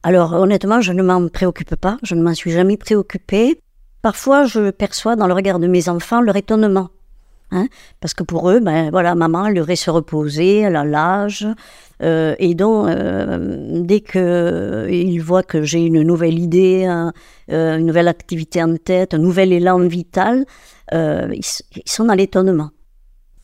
Alors 0.04 0.34
honnêtement, 0.34 0.82
je 0.82 0.94
ne 0.94 1.04
m'en 1.04 1.28
préoccupe 1.28 1.76
pas, 1.76 1.98
je 2.04 2.16
ne 2.16 2.24
m'en 2.24 2.34
suis 2.34 2.52
jamais 2.52 2.78
préoccupée. 2.78 3.60
Parfois, 4.02 4.46
je 4.46 4.70
perçois 4.70 5.16
dans 5.16 5.28
le 5.28 5.34
regard 5.34 5.60
de 5.60 5.68
mes 5.68 5.90
enfants 5.90 6.22
leur 6.22 6.38
étonnement. 6.38 6.90
Hein, 7.52 7.68
parce 8.00 8.14
que 8.14 8.24
pour 8.24 8.52
eux, 8.52 8.60
ben 8.60 8.92
voilà, 8.92 9.16
maman, 9.16 9.48
elle 9.48 9.56
devrait 9.56 9.76
se 9.76 9.90
reposer, 9.90 10.60
elle 10.60 10.76
a 10.76 10.86
l'âge, 10.86 11.48
euh, 12.04 12.36
et 12.38 12.54
donc 12.54 12.88
euh, 12.88 13.82
dès 13.82 14.02
qu'ils 14.02 14.22
euh, 14.22 15.22
voient 15.24 15.42
que 15.42 15.64
j'ai 15.64 15.84
une 15.84 16.04
nouvelle 16.04 16.38
idée, 16.38 16.86
une 17.48 17.86
nouvelle 17.88 18.08
activité 18.08 18.62
en 18.62 18.78
tête, 18.78 19.16
un 19.16 19.18
nouvel 19.18 19.52
élan 19.52 19.80
vital, 19.80 20.46
ils, 20.94 21.42
sont 21.86 22.06
dans 22.06 22.14
l'étonnement. 22.14 22.70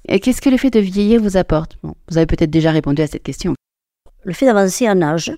Et 0.07 0.19
qu'est-ce 0.19 0.41
que 0.41 0.51
le 0.51 0.57
fait 0.57 0.69
de 0.69 0.79
vieillir 0.79 1.19
vous 1.19 1.35
apporte? 1.35 1.77
Vous 1.81 2.17
avez 2.17 2.27
peut-être 2.27 2.51
déjà 2.51 2.69
répondu 2.69 3.01
à 3.01 3.07
cette 3.07 3.23
question 3.23 3.55
le 4.25 4.33
fait 4.33 4.47
d'avancer 4.47 4.89
en 4.89 5.01
âge, 5.01 5.31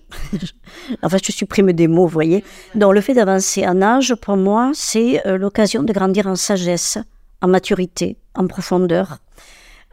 enfin 1.03 1.17
je 1.21 1.31
supprime 1.31 1.73
des 1.73 1.87
mots, 1.87 2.07
vous 2.07 2.13
voyez. 2.13 2.43
Donc 2.73 2.93
le 2.93 3.01
fait 3.01 3.13
d'avancer 3.13 3.67
en 3.67 3.81
âge, 3.81 4.15
pour 4.15 4.37
moi, 4.37 4.71
c'est 4.73 5.25
euh, 5.27 5.37
l'occasion 5.37 5.83
de 5.83 5.91
grandir 5.91 6.25
en 6.27 6.35
sagesse, 6.35 6.97
en 7.41 7.49
maturité, 7.49 8.17
en 8.33 8.47
profondeur, 8.47 9.17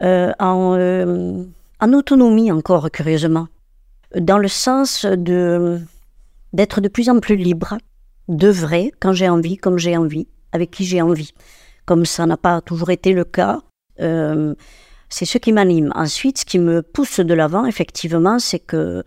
euh, 0.01 0.31
en, 0.39 0.75
euh, 0.75 1.43
en, 1.81 1.93
autonomie 1.93 2.51
encore, 2.51 2.89
curieusement, 2.89 3.47
dans 4.17 4.37
le 4.37 4.47
sens 4.47 5.05
de 5.05 5.79
d'être 6.53 6.79
de 6.79 6.87
plus 6.87 7.09
en 7.09 7.19
plus 7.19 7.35
libre, 7.35 7.77
de 8.29 8.47
vrai, 8.47 8.91
quand 9.01 9.11
j'ai 9.11 9.27
envie, 9.27 9.57
comme 9.57 9.77
j'ai 9.77 9.97
envie, 9.97 10.27
avec 10.53 10.71
qui 10.71 10.85
j'ai 10.85 11.01
envie. 11.01 11.33
Comme 11.85 12.05
ça 12.05 12.25
n'a 12.25 12.37
pas 12.37 12.61
toujours 12.61 12.91
été 12.91 13.11
le 13.11 13.25
cas. 13.25 13.59
C'est 15.17 15.23
ce 15.23 15.37
qui 15.37 15.53
m'anime. 15.53 15.93
Ensuite, 15.95 16.39
ce 16.39 16.45
qui 16.45 16.59
me 16.59 16.81
pousse 16.81 17.21
de 17.21 17.33
l'avant, 17.33 17.65
effectivement, 17.65 18.37
c'est 18.37 18.59
que 18.59 19.05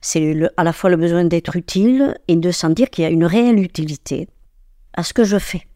c'est 0.00 0.34
à 0.56 0.64
la 0.64 0.72
fois 0.72 0.88
le 0.88 0.96
besoin 0.96 1.24
d'être 1.24 1.54
utile 1.54 2.16
et 2.28 2.36
de 2.36 2.50
sentir 2.50 2.88
qu'il 2.88 3.04
y 3.04 3.06
a 3.06 3.10
une 3.10 3.26
réelle 3.26 3.58
utilité 3.58 4.26
à 4.94 5.02
ce 5.02 5.12
que 5.12 5.22
je 5.22 5.36
fais. 5.36 5.66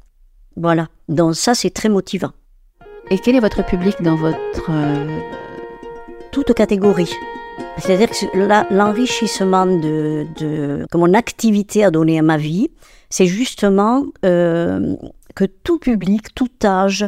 Voilà. 0.57 0.89
Donc 1.11 1.37
ça, 1.37 1.55
c'est 1.55 1.69
très 1.69 1.91
motivant. 1.91 2.31
Et 3.11 3.19
quel 3.19 3.37
est 3.37 3.41
votre 3.41 3.63
public 3.63 4.01
dans 4.01 4.17
votre... 4.17 4.71
Euh, 4.71 5.21
Toute 6.33 6.55
catégorie. 6.55 7.13
C'est-à-dire 7.77 8.09
que 8.09 8.75
l'enrichissement 8.75 9.67
de, 9.67 10.27
de, 10.39 10.87
que 10.91 10.97
mon 10.97 11.13
activité 11.13 11.85
a 11.85 11.91
donné 11.91 12.19
à 12.19 12.23
ma 12.23 12.39
vie, 12.39 12.71
c'est 13.11 13.27
justement 13.27 14.07
euh, 14.25 14.97
que 15.35 15.45
tout 15.45 15.79
public, 15.79 16.35
tout 16.35 16.49
âge, 16.65 17.07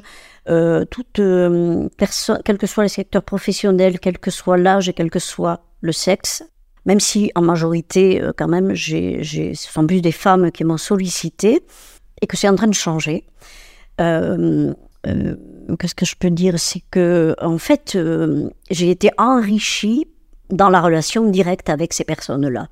euh, 0.48 0.84
toute 0.84 1.18
euh, 1.18 1.88
personne, 1.96 2.40
quel 2.44 2.56
que 2.56 2.68
soit 2.68 2.84
le 2.84 2.88
secteur 2.88 3.22
professionnel, 3.22 3.98
quel 3.98 4.18
que 4.18 4.30
soit 4.30 4.56
l'âge 4.56 4.88
et 4.88 4.92
quel 4.92 5.10
que 5.10 5.18
soit 5.18 5.64
le 5.80 5.90
sexe, 5.90 6.44
même 6.84 7.00
si 7.00 7.32
en 7.34 7.42
majorité, 7.42 8.22
euh, 8.22 8.32
quand 8.36 8.46
même, 8.46 8.72
j'ai, 8.72 9.24
ce 9.24 9.72
sont 9.72 9.86
plus 9.86 10.00
des 10.00 10.12
femmes 10.12 10.52
qui 10.52 10.62
m'ont 10.62 10.76
sollicité 10.76 11.64
et 12.22 12.28
que 12.28 12.36
c'est 12.36 12.48
en 12.48 12.54
train 12.54 12.68
de 12.68 12.74
changer. 12.74 13.24
qu'est-ce 13.98 15.94
que 15.96 16.06
je 16.06 16.14
peux 16.14 16.30
dire? 16.30 16.60
C'est 16.60 16.82
que, 16.92 17.34
en 17.40 17.58
fait, 17.58 17.98
j'ai 18.70 18.90
été 18.90 19.10
enrichie 19.18 20.06
dans 20.50 20.68
la 20.70 20.80
relation 20.80 21.28
directe 21.28 21.70
avec 21.70 21.92
ces 21.92 22.04
personnes-là. 22.04 22.68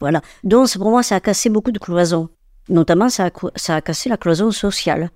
Voilà. 0.00 0.20
Donc, 0.44 0.76
pour 0.76 0.90
moi, 0.90 1.02
ça 1.02 1.16
a 1.16 1.20
cassé 1.20 1.48
beaucoup 1.48 1.72
de 1.72 1.78
cloisons. 1.78 2.28
Notamment, 2.68 3.08
ça 3.08 3.30
a 3.68 3.80
cassé 3.80 4.10
la 4.10 4.18
cloison 4.18 4.50
sociale 4.50 5.10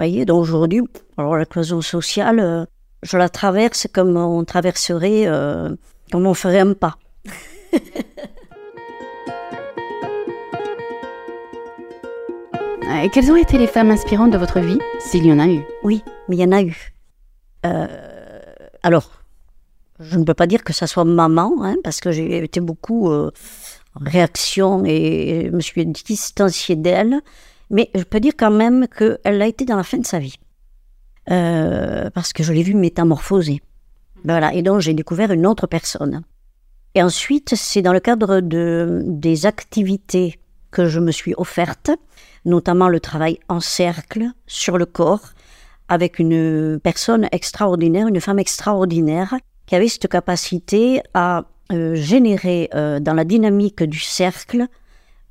voyez, 0.00 0.24
donc 0.24 0.40
aujourd'hui, 0.40 0.80
alors 1.18 1.36
la 1.36 1.44
cloison 1.44 1.82
sociale, 1.82 2.40
euh, 2.40 2.64
je 3.02 3.18
la 3.18 3.28
traverse 3.28 3.86
comme 3.92 4.16
on 4.16 4.44
traverserait, 4.44 5.26
euh, 5.26 5.76
comme 6.10 6.26
on 6.26 6.32
ferait 6.32 6.60
un 6.60 6.72
pas. 6.72 6.96
Et 13.02 13.08
quelles 13.10 13.30
ont 13.30 13.36
été 13.36 13.56
les 13.56 13.66
femmes 13.66 13.90
inspirantes 13.90 14.30
de 14.30 14.38
votre 14.38 14.60
vie, 14.60 14.78
s'il 14.98 15.26
y 15.26 15.32
en 15.32 15.38
a 15.38 15.46
eu? 15.46 15.60
Oui, 15.82 16.02
mais 16.28 16.36
il 16.36 16.40
y 16.40 16.44
en 16.44 16.52
a 16.52 16.62
eu. 16.62 16.92
Euh, 17.64 17.86
alors, 18.82 19.22
je 20.00 20.18
ne 20.18 20.24
peux 20.24 20.34
pas 20.34 20.46
dire 20.46 20.64
que 20.64 20.72
ça 20.72 20.86
soit 20.86 21.04
maman, 21.04 21.62
hein, 21.62 21.76
parce 21.84 22.00
que 22.00 22.10
j'ai 22.10 22.42
été 22.42 22.60
beaucoup 22.60 23.10
en 23.10 23.30
réaction 24.00 24.82
et 24.84 25.46
je 25.46 25.50
me 25.50 25.60
suis 25.60 25.86
distanciée 25.86 26.76
d'elle. 26.76 27.20
Mais 27.70 27.90
je 27.94 28.02
peux 28.02 28.20
dire 28.20 28.32
quand 28.36 28.50
même 28.50 28.86
qu'elle 28.88 29.40
a 29.40 29.46
été 29.46 29.64
dans 29.64 29.76
la 29.76 29.84
fin 29.84 29.98
de 29.98 30.06
sa 30.06 30.18
vie. 30.18 30.36
Euh, 31.30 32.10
parce 32.10 32.32
que 32.32 32.42
je 32.42 32.52
l'ai 32.52 32.62
vue 32.62 32.74
métamorphoser. 32.74 33.60
Voilà, 34.24 34.52
et 34.52 34.62
donc 34.62 34.80
j'ai 34.80 34.94
découvert 34.94 35.30
une 35.30 35.46
autre 35.46 35.66
personne. 35.66 36.22
Et 36.94 37.02
ensuite, 37.02 37.54
c'est 37.54 37.82
dans 37.82 37.92
le 37.92 38.00
cadre 38.00 38.40
de, 38.40 39.02
des 39.04 39.46
activités 39.46 40.40
que 40.72 40.86
je 40.86 40.98
me 40.98 41.12
suis 41.12 41.34
offerte, 41.36 41.90
notamment 42.44 42.88
le 42.88 43.00
travail 43.00 43.38
en 43.48 43.60
cercle 43.60 44.26
sur 44.46 44.76
le 44.76 44.86
corps, 44.86 45.32
avec 45.88 46.18
une 46.18 46.80
personne 46.82 47.28
extraordinaire, 47.32 48.08
une 48.08 48.20
femme 48.20 48.38
extraordinaire, 48.38 49.36
qui 49.66 49.76
avait 49.76 49.88
cette 49.88 50.08
capacité 50.08 51.00
à 51.14 51.44
générer 51.70 52.68
dans 52.72 53.14
la 53.14 53.24
dynamique 53.24 53.84
du 53.84 54.00
cercle 54.00 54.66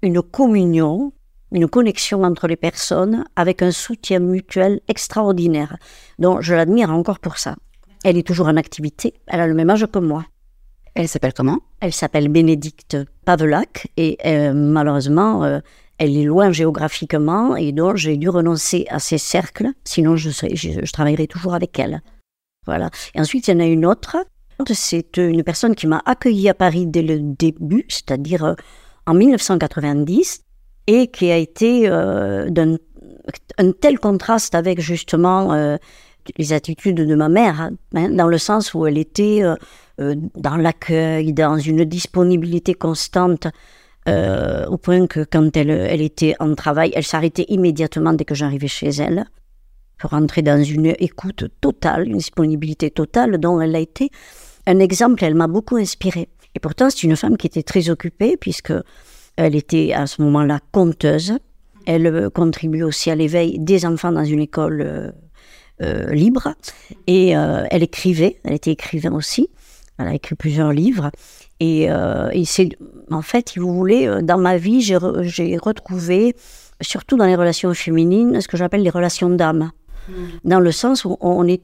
une 0.01 0.21
communion, 0.21 1.11
une 1.51 1.67
connexion 1.67 2.23
entre 2.23 2.47
les 2.47 2.55
personnes 2.55 3.25
avec 3.35 3.61
un 3.61 3.71
soutien 3.71 4.19
mutuel 4.19 4.81
extraordinaire. 4.87 5.77
Donc 6.19 6.41
je 6.41 6.53
l'admire 6.55 6.91
encore 6.91 7.19
pour 7.19 7.37
ça. 7.37 7.55
Elle 8.03 8.17
est 8.17 8.27
toujours 8.27 8.47
en 8.47 8.57
activité, 8.57 9.13
elle 9.27 9.41
a 9.41 9.47
le 9.47 9.53
même 9.53 9.69
âge 9.69 9.85
que 9.91 9.99
moi. 9.99 10.25
Elle 10.95 11.07
s'appelle 11.07 11.33
comment? 11.33 11.59
Elle 11.81 11.93
s'appelle 11.93 12.29
Bénédicte 12.29 12.97
Pavelac 13.25 13.87
et 13.97 14.17
euh, 14.25 14.53
malheureusement, 14.53 15.43
euh, 15.43 15.59
elle 15.97 16.17
est 16.17 16.23
loin 16.23 16.51
géographiquement 16.51 17.55
et 17.55 17.71
donc 17.71 17.97
j'ai 17.97 18.17
dû 18.17 18.29
renoncer 18.29 18.85
à 18.89 18.99
ces 18.99 19.17
cercles, 19.17 19.67
sinon 19.83 20.15
je, 20.15 20.29
je, 20.29 20.91
travaillerai 20.91 21.27
toujours 21.27 21.53
avec 21.53 21.77
elle. 21.77 22.01
Voilà. 22.65 22.89
Et 23.15 23.21
ensuite, 23.21 23.47
il 23.47 23.51
y 23.51 23.55
en 23.55 23.59
a 23.59 23.65
une 23.65 23.85
autre. 23.85 24.17
C'est 24.73 25.17
une 25.17 25.43
personne 25.43 25.75
qui 25.75 25.87
m'a 25.87 26.01
accueillie 26.05 26.49
à 26.49 26.53
Paris 26.53 26.85
dès 26.85 27.01
le 27.01 27.19
début, 27.19 27.85
c'est-à-dire 27.87 28.43
euh, 28.43 28.53
en 29.05 29.13
1990, 29.13 30.43
et 30.89 31.07
qui 31.07 31.31
a 31.31 31.37
été 31.37 31.87
d'un 31.87 32.77
un 33.59 33.71
tel 33.73 33.99
contraste 33.99 34.55
avec 34.55 34.79
justement 34.81 35.77
les 36.37 36.53
attitudes 36.53 36.97
de 36.97 37.15
ma 37.15 37.29
mère, 37.29 37.71
hein, 37.93 38.09
dans 38.09 38.27
le 38.27 38.37
sens 38.37 38.73
où 38.73 38.85
elle 38.85 38.97
était 38.97 39.39
euh, 39.43 39.55
euh, 39.99 40.15
dans 40.35 40.57
l'accueil, 40.57 41.33
dans 41.33 41.57
une 41.57 41.85
disponibilité 41.85 42.73
constante, 42.73 43.47
euh, 44.07 44.65
au 44.67 44.77
point 44.77 45.07
que 45.07 45.23
quand 45.23 45.55
elle, 45.57 45.69
elle 45.69 46.01
était 46.01 46.35
en 46.39 46.55
travail, 46.55 46.91
elle 46.95 47.03
s'arrêtait 47.03 47.45
immédiatement 47.49 48.13
dès 48.13 48.25
que 48.25 48.35
j'arrivais 48.35 48.67
chez 48.67 48.89
elle, 48.89 49.25
pour 49.97 50.11
rentrer 50.11 50.41
dans 50.41 50.63
une 50.63 50.95
écoute 50.99 51.45
totale, 51.59 52.07
une 52.07 52.17
disponibilité 52.17 52.89
totale, 52.89 53.37
dont 53.37 53.59
elle 53.59 53.75
a 53.75 53.79
été 53.79 54.09
un 54.65 54.79
exemple, 54.79 55.23
elle 55.23 55.35
m'a 55.35 55.47
beaucoup 55.47 55.77
inspirée. 55.77 56.29
Et 56.55 56.59
pourtant, 56.59 56.89
c'est 56.89 57.03
une 57.03 57.15
femme 57.15 57.37
qui 57.37 57.47
était 57.47 57.63
très 57.63 57.89
occupée, 57.89 58.37
puisque 58.37 58.73
elle 59.45 59.55
était 59.55 59.93
à 59.93 60.05
ce 60.07 60.21
moment-là 60.21 60.59
conteuse. 60.71 61.37
Elle 61.85 62.29
contribue 62.29 62.83
aussi 62.83 63.09
à 63.09 63.15
l'éveil 63.15 63.57
des 63.57 63.85
enfants 63.85 64.11
dans 64.11 64.25
une 64.25 64.41
école 64.41 65.13
euh, 65.81 66.11
libre. 66.11 66.55
Et 67.07 67.37
euh, 67.37 67.63
elle 67.71 67.83
écrivait, 67.83 68.39
elle 68.43 68.53
était 68.53 68.71
écrivain 68.71 69.13
aussi. 69.13 69.49
Elle 69.97 70.07
a 70.07 70.13
écrit 70.13 70.35
plusieurs 70.35 70.73
livres. 70.73 71.09
Et, 71.61 71.89
euh, 71.89 72.29
et 72.33 72.43
c'est, 72.43 72.69
en 73.11 73.21
fait, 73.21 73.49
si 73.49 73.59
vous 73.59 73.73
voulez, 73.73 74.09
dans 74.21 74.37
ma 74.37 74.57
vie, 74.57 74.81
j'ai, 74.81 74.97
retrouvé, 74.97 76.35
surtout 76.81 77.15
dans 77.15 77.25
les 77.25 77.35
relations 77.35 77.73
féminines, 77.73 78.41
ce 78.41 78.47
que 78.49 78.57
j'appelle 78.57 78.83
les 78.83 78.89
relations 78.89 79.29
d'âme. 79.29 79.71
Hmm. 80.09 80.13
Dans 80.43 80.59
le 80.59 80.71
sens 80.73 81.05
où 81.05 81.17
on 81.21 81.47
est, 81.47 81.61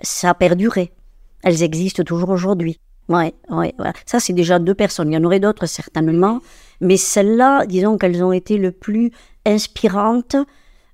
ça 0.00 0.30
a 0.30 0.34
perduré. 0.34 0.92
Elles 1.42 1.62
existent 1.62 2.02
toujours 2.02 2.30
aujourd'hui. 2.30 2.80
Ouais, 3.10 3.34
ouais, 3.50 3.74
voilà. 3.76 3.92
Ça, 4.06 4.20
c'est 4.20 4.32
déjà 4.32 4.58
deux 4.58 4.74
personnes. 4.74 5.10
Il 5.10 5.14
y 5.14 5.18
en 5.18 5.24
aurait 5.24 5.40
d'autres, 5.40 5.66
certainement. 5.66 6.40
Mais 6.80 6.96
celles-là, 6.96 7.66
disons 7.66 7.98
qu'elles 7.98 8.24
ont 8.24 8.32
été 8.32 8.56
le 8.56 8.70
plus 8.70 9.10
inspirantes 9.44 10.36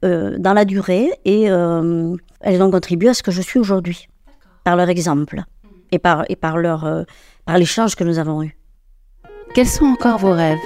euh, 0.05 0.37
dans 0.39 0.55
la 0.55 0.65
durée 0.65 1.11
et 1.25 1.51
euh, 1.51 2.17
elles 2.41 2.63
ont 2.63 2.71
contribué 2.71 3.11
à 3.11 3.15
ce 3.15 3.23
que 3.23 3.31
je 3.31 3.43
suis 3.43 3.59
aujourd'hui 3.59 4.09
par 4.67 4.75
leur 4.75 4.89
exemple 4.89 5.43
et 5.93 6.01
par, 6.01 6.25
et 6.29 6.35
par, 6.35 6.59
leur, 6.59 6.85
euh, 6.85 7.05
par 7.45 7.57
l'échange 7.57 7.95
que 7.95 8.03
nous 8.03 8.19
avons 8.19 8.43
eu. 8.43 8.57
Quels 9.55 9.69
sont 9.69 9.85
encore 9.85 10.19
vos 10.19 10.33
rêves? 10.33 10.59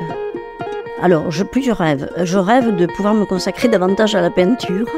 Alors, 1.02 1.30
je, 1.30 1.44
plusieurs 1.44 1.76
rêves. 1.76 2.10
Je 2.24 2.38
rêve 2.38 2.74
de 2.76 2.86
pouvoir 2.86 3.12
me 3.12 3.26
consacrer 3.26 3.68
davantage 3.68 4.14
à 4.14 4.22
la 4.22 4.30
peinture, 4.30 4.88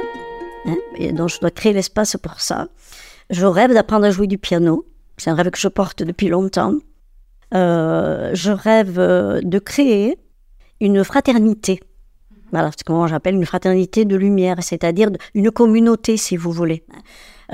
hein, 0.66 0.76
et 0.94 1.12
donc 1.12 1.30
je 1.30 1.40
dois 1.40 1.50
créer 1.50 1.72
l'espace 1.72 2.16
pour 2.16 2.40
ça. 2.40 2.68
Je 3.30 3.44
rêve 3.44 3.74
d'apprendre 3.74 4.04
à 4.04 4.12
jouer 4.12 4.28
du 4.28 4.38
piano. 4.38 4.86
C'est 5.16 5.30
un 5.30 5.34
rêve 5.34 5.50
que 5.50 5.58
je 5.58 5.68
porte 5.68 6.02
depuis 6.02 6.28
longtemps. 6.28 6.74
je 7.52 8.50
rêve 8.50 8.96
de 8.96 9.58
créer 9.58 10.18
une 10.80 11.04
fraternité 11.04 11.80
voilà, 12.52 12.70
ce 12.76 12.84
que 12.84 12.92
moi 12.92 13.06
j'appelle 13.06 13.34
une 13.34 13.46
fraternité 13.46 14.04
de 14.04 14.14
lumière, 14.14 14.56
c'est-à-dire 14.60 15.08
une 15.34 15.50
communauté, 15.50 16.18
si 16.18 16.36
vous 16.36 16.52
voulez. 16.52 16.84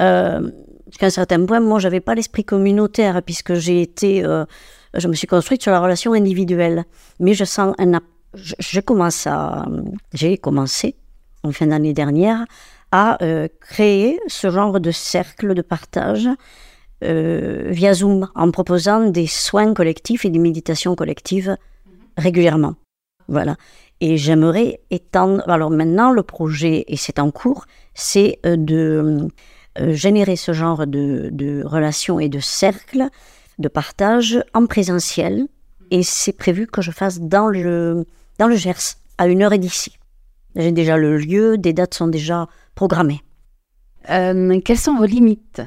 Euh, 0.00 0.50
Jusqu'à 0.88 1.06
un 1.06 1.10
certain 1.10 1.44
point, 1.44 1.60
moi, 1.60 1.78
j'avais 1.78 2.00
pas 2.00 2.14
l'esprit 2.14 2.44
communautaire, 2.44 3.22
puisque 3.22 3.54
j'ai 3.54 3.82
été, 3.82 4.24
euh, 4.24 4.44
je 4.94 5.06
me 5.06 5.12
suis 5.12 5.26
construite 5.26 5.62
sur 5.62 5.70
la 5.70 5.80
relation 5.80 6.14
individuelle. 6.14 6.84
Mais 7.20 7.34
je 7.34 7.44
sens 7.44 7.74
un, 7.78 8.00
je, 8.32 8.80
commence 8.80 9.28
j'ai 10.14 10.38
commencé 10.38 10.96
en 11.42 11.52
fin 11.52 11.66
d'année 11.66 11.92
dernière 11.92 12.46
à 12.90 13.22
euh, 13.22 13.48
créer 13.60 14.18
ce 14.28 14.50
genre 14.50 14.80
de 14.80 14.90
cercle 14.90 15.52
de 15.52 15.60
partage 15.60 16.26
euh, 16.26 16.32
via 17.00 17.94
Zoom, 17.94 18.28
en 18.34 18.50
proposant 18.50 19.08
des 19.08 19.26
soins 19.26 19.72
collectifs 19.74 20.24
et 20.24 20.30
des 20.30 20.38
méditations 20.38 20.94
collectives 20.94 21.56
régulièrement. 22.16 22.74
Voilà. 23.28 23.56
Et 24.00 24.16
j'aimerais 24.16 24.80
étendre. 24.90 25.48
Alors 25.48 25.70
maintenant, 25.70 26.12
le 26.12 26.22
projet, 26.22 26.84
et 26.88 26.96
c'est 26.96 27.18
en 27.18 27.30
cours, 27.30 27.66
c'est 27.94 28.38
euh, 28.46 28.56
de 28.56 29.28
euh, 29.80 29.92
générer 29.92 30.36
ce 30.36 30.52
genre 30.52 30.86
de, 30.86 31.30
de 31.32 31.62
relations 31.64 32.20
et 32.20 32.28
de 32.28 32.40
cercles 32.40 33.08
de 33.58 33.68
partage 33.68 34.42
en 34.54 34.66
présentiel. 34.66 35.46
Et 35.90 36.02
c'est 36.02 36.32
prévu 36.32 36.66
que 36.66 36.82
je 36.82 36.90
fasse 36.90 37.20
dans 37.20 37.48
le, 37.48 38.04
dans 38.38 38.46
le 38.46 38.56
Gers, 38.56 38.96
à 39.16 39.26
une 39.26 39.42
heure 39.42 39.52
et 39.52 39.58
d'ici. 39.58 39.98
J'ai 40.54 40.72
déjà 40.72 40.96
le 40.96 41.16
lieu, 41.16 41.58
des 41.58 41.72
dates 41.72 41.94
sont 41.94 42.08
déjà 42.08 42.46
programmées. 42.74 43.22
Euh, 44.10 44.60
quelles 44.64 44.78
sont 44.78 44.96
vos 44.96 45.04
limites? 45.04 45.62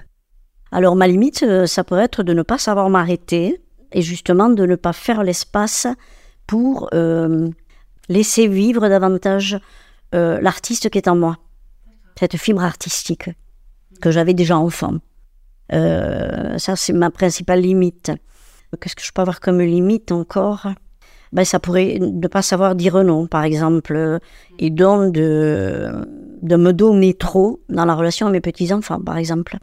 Alors 0.71 0.95
ma 0.95 1.07
limite, 1.07 1.45
ça 1.65 1.84
pourrait 1.84 2.05
être 2.05 2.23
de 2.23 2.34
ne 2.34 2.43
pas 2.43 2.57
savoir 2.57 2.89
m'arrêter 2.89 3.62
et 3.91 4.01
justement 4.01 4.49
de 4.49 4.65
ne 4.65 4.75
pas 4.75 4.93
faire 4.93 5.23
l'espace 5.23 5.88
pour 6.47 6.89
laisser 8.12 8.47
vivre 8.47 8.88
davantage 8.89 9.60
euh, 10.13 10.39
l'artiste 10.41 10.89
qui 10.89 10.97
est 10.97 11.07
en 11.07 11.15
moi, 11.15 11.38
cette 12.19 12.36
fibre 12.38 12.63
artistique 12.63 13.29
que 14.01 14.12
j'avais 14.12 14.34
déjà 14.34 14.57
enfant. 14.57 14.95
Euh, 15.73 16.57
ça, 16.57 16.75
c'est 16.75 16.91
ma 16.93 17.10
principale 17.10 17.62
limite. 17.62 18.12
Qu'est-ce 18.79 18.95
que 18.95 19.03
je 19.03 19.12
peux 19.13 19.21
avoir 19.21 19.39
comme 19.39 19.62
limite 19.62 20.12
encore? 20.12 20.67
Ben, 21.31 21.45
Ça 21.45 21.60
pourrait 21.60 21.97
ne 21.99 22.27
pas 22.27 22.41
savoir 22.41 22.75
dire 22.75 23.01
non, 23.03 23.27
par 23.27 23.43
exemple, 23.43 24.19
et 24.60 24.69
donc 24.69 25.13
de, 25.13 25.89
de 26.41 26.55
me 26.57 26.73
donner 26.73 27.13
trop 27.13 27.62
dans 27.69 27.86
la 27.86 27.95
relation 27.95 28.27
à 28.27 28.31
mes 28.31 28.41
petits-enfants, 28.41 28.99
par 28.99 29.17
exemple. 29.17 29.57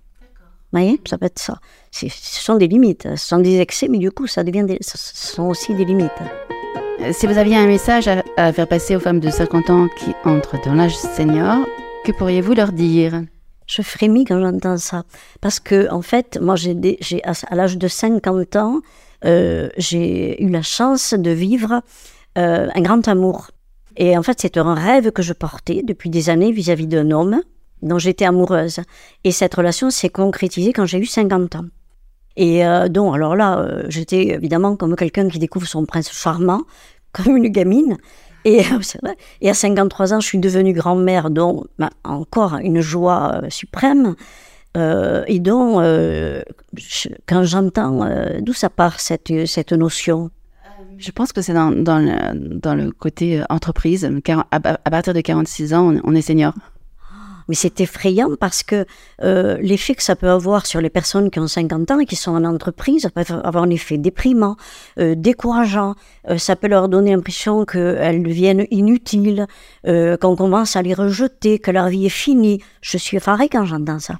Vous 0.72 0.80
voyez, 0.80 1.00
ça 1.06 1.16
peut 1.16 1.26
être 1.26 1.38
ça. 1.38 1.58
Ce 1.90 2.08
sont 2.10 2.56
des 2.56 2.68
limites, 2.68 3.08
ce 3.16 3.28
sont 3.28 3.38
des 3.38 3.58
excès, 3.60 3.88
mais 3.88 3.96
du 3.96 4.10
coup, 4.10 4.26
ça 4.26 4.44
devient 4.44 4.64
des, 4.64 4.78
ce 4.82 4.98
sont 4.98 5.44
aussi 5.44 5.74
des 5.74 5.86
limites. 5.86 6.10
Si 7.12 7.26
vous 7.26 7.38
aviez 7.38 7.56
un 7.56 7.66
message 7.66 8.08
à, 8.36 8.52
faire 8.52 8.68
passer 8.68 8.94
aux 8.94 9.00
femmes 9.00 9.20
de 9.20 9.30
50 9.30 9.70
ans 9.70 9.88
qui 9.96 10.14
entrent 10.24 10.56
dans 10.64 10.74
l'âge 10.74 10.96
senior, 10.96 11.64
que 12.04 12.12
pourriez-vous 12.12 12.52
leur 12.52 12.72
dire? 12.72 13.22
Je 13.66 13.80
frémis 13.82 14.24
quand 14.24 14.40
j'entends 14.40 14.76
ça. 14.76 15.04
Parce 15.40 15.58
que, 15.58 15.90
en 15.90 16.02
fait, 16.02 16.38
moi, 16.42 16.56
j'ai, 16.56 17.22
à 17.24 17.54
l'âge 17.54 17.78
de 17.78 17.88
50 17.88 18.56
ans, 18.56 18.80
euh, 19.24 19.70
j'ai 19.78 20.42
eu 20.42 20.50
la 20.50 20.62
chance 20.62 21.14
de 21.14 21.30
vivre 21.30 21.82
euh, 22.36 22.68
un 22.74 22.80
grand 22.80 23.06
amour. 23.08 23.52
Et 23.96 24.18
en 24.18 24.22
fait, 24.22 24.38
c'est 24.40 24.58
un 24.58 24.74
rêve 24.74 25.12
que 25.12 25.22
je 25.22 25.32
portais 25.32 25.82
depuis 25.82 26.10
des 26.10 26.30
années 26.30 26.52
vis-à-vis 26.52 26.86
d'un 26.86 27.10
homme 27.10 27.40
dont 27.82 27.98
j'étais 27.98 28.24
amoureuse. 28.24 28.80
Et 29.24 29.32
cette 29.32 29.54
relation 29.54 29.90
s'est 29.90 30.08
concrétisée 30.08 30.72
quand 30.72 30.86
j'ai 30.86 30.98
eu 30.98 31.06
50 31.06 31.56
ans. 31.56 31.64
Et 32.38 32.64
euh, 32.64 32.88
donc, 32.88 33.16
alors 33.16 33.34
là, 33.34 33.58
euh, 33.58 33.82
j'étais 33.88 34.28
évidemment 34.28 34.76
comme 34.76 34.94
quelqu'un 34.94 35.28
qui 35.28 35.40
découvre 35.40 35.66
son 35.66 35.84
prince 35.84 36.10
charmant, 36.12 36.62
comme 37.12 37.36
une 37.36 37.48
gamine. 37.48 37.98
Et, 38.44 38.62
vrai. 39.02 39.16
et 39.40 39.50
à 39.50 39.54
53 39.54 40.14
ans, 40.14 40.20
je 40.20 40.26
suis 40.26 40.38
devenue 40.38 40.72
grand-mère, 40.72 41.30
donc 41.30 41.66
bah, 41.78 41.90
encore 42.04 42.54
une 42.62 42.80
joie 42.80 43.40
euh, 43.42 43.50
suprême. 43.50 44.14
et 44.76 45.40
donc, 45.40 45.82
quand 47.26 47.42
j'entends 47.42 48.08
d'où 48.40 48.52
ça 48.52 48.70
part 48.70 49.00
cette, 49.00 49.46
cette 49.46 49.72
notion? 49.72 50.30
Je 50.98 51.10
pense 51.10 51.32
que 51.32 51.42
c'est 51.42 51.52
dans, 51.52 51.72
dans, 51.72 51.98
le, 51.98 52.92
côté 52.92 53.42
entreprise. 53.50 54.08
À, 54.52 54.60
partir 54.60 55.14
de 55.14 55.20
46 55.20 55.74
ans, 55.74 55.94
on 56.04 56.14
est 56.14 56.22
senior. 56.22 56.54
Mais 57.48 57.54
c'est 57.54 57.80
effrayant 57.80 58.30
parce 58.38 58.62
que 58.62 58.84
euh, 59.22 59.56
l'effet 59.60 59.94
que 59.94 60.02
ça 60.02 60.16
peut 60.16 60.28
avoir 60.28 60.66
sur 60.66 60.80
les 60.80 60.90
personnes 60.90 61.30
qui 61.30 61.40
ont 61.40 61.48
50 61.48 61.90
ans 61.90 61.98
et 61.98 62.06
qui 62.06 62.16
sont 62.16 62.32
en 62.32 62.44
entreprise, 62.44 63.02
ça 63.02 63.10
peut 63.10 63.24
avoir 63.42 63.64
un 63.64 63.70
effet 63.70 63.98
déprimant, 63.98 64.56
euh, 64.98 65.14
décourageant. 65.16 65.94
Euh, 66.28 66.38
ça 66.38 66.56
peut 66.56 66.68
leur 66.68 66.88
donner 66.88 67.12
l'impression 67.14 67.64
qu'elles 67.64 68.22
deviennent 68.22 68.66
inutiles, 68.70 69.46
qu'on 69.84 70.36
commence 70.36 70.76
à 70.76 70.82
les 70.82 70.94
rejeter, 70.94 71.58
que 71.58 71.70
leur 71.70 71.88
vie 71.88 72.06
est 72.06 72.10
finie. 72.10 72.60
Je 72.82 72.98
suis 72.98 73.16
effarée 73.16 73.48
quand 73.48 73.64
j'entends 73.64 73.98
ça. 73.98 74.18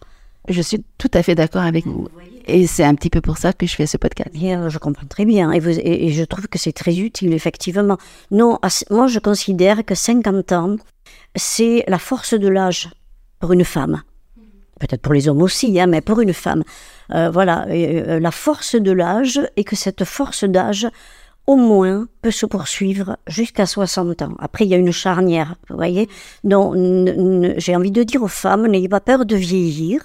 Je 0.49 0.63
suis 0.63 0.83
tout 0.97 1.11
à 1.13 1.23
fait 1.23 1.35
d'accord 1.35 1.63
avec 1.63 1.87
vous. 1.87 2.09
Et 2.47 2.67
c'est 2.67 2.85
un 2.85 2.95
petit 2.95 3.11
peu 3.11 3.21
pour 3.21 3.37
ça 3.37 3.53
que 3.53 3.67
je 3.67 3.75
fais 3.75 3.87
ce 3.87 3.99
podcast. 3.99 4.31
je 4.35 4.79
comprends 4.79 5.07
très 5.07 5.27
bien. 5.27 5.53
Et, 5.53 5.61
vous, 5.61 5.79
et 5.79 6.11
je 6.11 6.25
trouve 6.25 6.49
que 6.49 6.59
c'est 6.59 6.73
très 6.73 6.97
utile, 6.97 7.35
effectivement. 7.35 7.99
Non, 8.31 8.59
moi, 8.91 9.07
je 9.07 9.19
considère 9.19 9.85
que 9.85 9.95
50 9.95 10.53
ans, 10.53 10.77
c'est 11.37 11.85
la 11.87 11.99
force 11.99 12.33
de 12.33 12.49
l'âge 12.49 12.89
pour 13.39 13.53
une 13.53 13.65
femme. 13.65 14.03
peut-être 14.81 15.03
pour 15.03 15.13
les 15.13 15.29
hommes 15.29 15.43
aussi, 15.43 15.81
hein, 15.81 15.87
mais 15.89 16.01
pour 16.01 16.21
une 16.21 16.33
femme. 16.33 16.63
Euh, 17.13 17.31
voilà, 17.31 17.67
euh, 17.69 18.21
la 18.21 18.31
force 18.31 18.77
de 18.77 18.93
l'âge 18.93 19.41
et 19.57 19.65
que 19.65 19.75
cette 19.75 20.05
force 20.05 20.45
d'âge, 20.45 20.87
au 21.47 21.57
moins, 21.57 22.07
peut 22.23 22.31
se 22.31 22.47
poursuivre 22.47 23.17
jusqu'à 23.27 23.67
60 23.67 24.23
ans. 24.23 24.35
Après, 24.39 24.67
il 24.67 24.69
y 24.69 24.75
a 24.75 24.77
une 24.77 24.93
charnière, 24.93 25.57
vous 25.69 25.77
voyez. 25.77 26.09
Donc, 26.45 26.77
j'ai 27.57 27.75
envie 27.75 27.91
de 27.91 28.03
dire 28.03 28.23
aux 28.23 28.29
femmes, 28.29 28.67
n'ayez 28.67 28.89
pas 28.89 29.01
peur 29.01 29.25
de 29.25 29.35
vieillir. 29.35 30.03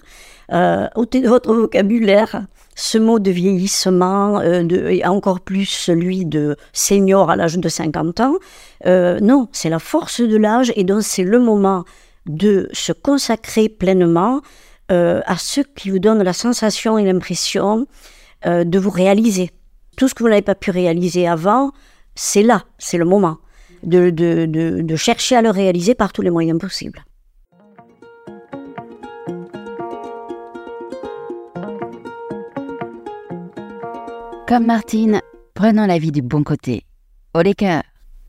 Euh, 0.52 0.88
ôtez 0.96 1.22
de 1.22 1.28
votre 1.28 1.54
vocabulaire 1.54 2.46
ce 2.76 2.98
mot 2.98 3.20
de 3.20 3.30
vieillissement, 3.30 4.40
euh, 4.40 4.90
et 4.90 5.06
encore 5.06 5.42
plus 5.42 5.66
celui 5.66 6.26
de 6.26 6.56
senior 6.72 7.30
à 7.30 7.36
l'âge 7.36 7.58
de 7.58 7.70
50 7.70 8.20
ans. 8.22 8.36
Non, 8.86 9.48
c'est 9.52 9.70
la 9.70 9.80
force 9.80 10.22
de 10.22 10.38
l'âge 10.38 10.74
et 10.76 10.84
donc 10.84 11.04
c'est 11.04 11.24
le 11.24 11.40
moment 11.40 11.86
de 12.26 12.70
se 12.72 12.92
consacrer 12.92 13.70
pleinement 13.70 14.42
euh, 14.92 15.22
à 15.26 15.38
ce 15.38 15.62
qui 15.62 15.90
vous 15.90 16.00
donne 16.00 16.22
la 16.24 16.34
sensation 16.34 16.98
et 16.98 17.06
l'impression 17.06 17.88
euh, 18.46 18.64
de 18.64 18.80
vous 18.80 18.90
réaliser. 18.90 19.52
Tout 19.98 20.08
ce 20.08 20.14
que 20.14 20.24
vous 20.24 20.30
n'avez 20.30 20.42
pas 20.42 20.56
pu 20.56 20.72
réaliser 20.72 21.28
avant, 21.28 21.72
c'est 22.16 22.44
là, 22.44 22.64
c'est 22.78 22.98
le 22.98 23.06
moment 23.06 23.38
de, 23.84 24.96
chercher 24.96 25.36
à 25.36 25.42
le 25.42 25.50
réaliser 25.50 25.96
par 25.96 26.14
tous 26.14 26.22
les 26.22 26.30
moyens 26.30 26.60
possibles. 26.60 27.04
Comme 34.48 34.66
Martine, 34.66 35.22
prenons 35.54 35.86
la 35.86 35.98
vie 35.98 36.12
du 36.12 36.22
bon 36.22 36.44
côté. 36.44 36.86
Au 37.34 37.42
les 37.42 37.56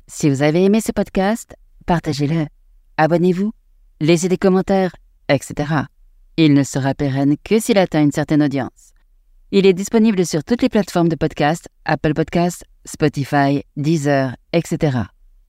si 0.07 0.29
vous 0.29 0.43
avez 0.43 0.65
aimé 0.65 0.81
ce 0.81 0.93
podcast, 0.93 1.57
partagez-le, 1.87 2.47
abonnez-vous, 2.99 3.53
laissez 4.05 4.29
des 4.29 4.37
commentaires, 4.37 4.95
etc. 5.29 5.73
Il 6.37 6.53
ne 6.53 6.63
sera 6.63 6.95
pérenne 6.95 7.37
que 7.43 7.59
s'il 7.59 7.79
atteint 7.79 8.03
une 8.03 8.13
certaine 8.13 8.43
audience. 8.43 8.93
Il 9.51 9.67
est 9.67 9.73
disponible 9.73 10.27
sur 10.27 10.45
toutes 10.45 10.63
les 10.63 10.69
plateformes 10.69 11.09
de 11.09 11.17
podcast, 11.17 11.69
Apple 11.85 12.13
Podcasts, 12.13 12.65
Spotify, 12.85 13.63
Deezer, 13.77 14.37
etc. 14.53 14.99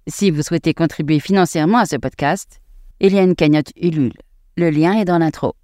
Si 0.08 0.32
vous 0.32 0.44
souhaitez 0.44 0.74
contribuer 0.74 1.20
financièrement 1.20 1.80
à 1.80 1.86
ce 1.86 1.96
podcast, 1.96 2.62
il 3.00 3.14
y 3.14 3.20
a 3.20 3.24
une 3.24 3.36
cagnotte 3.36 3.72
Ulule. 3.82 4.14
Le 4.58 4.70
lien 4.70 4.94
est 4.94 5.06
dans 5.06 5.18
l'intro. 5.18 5.56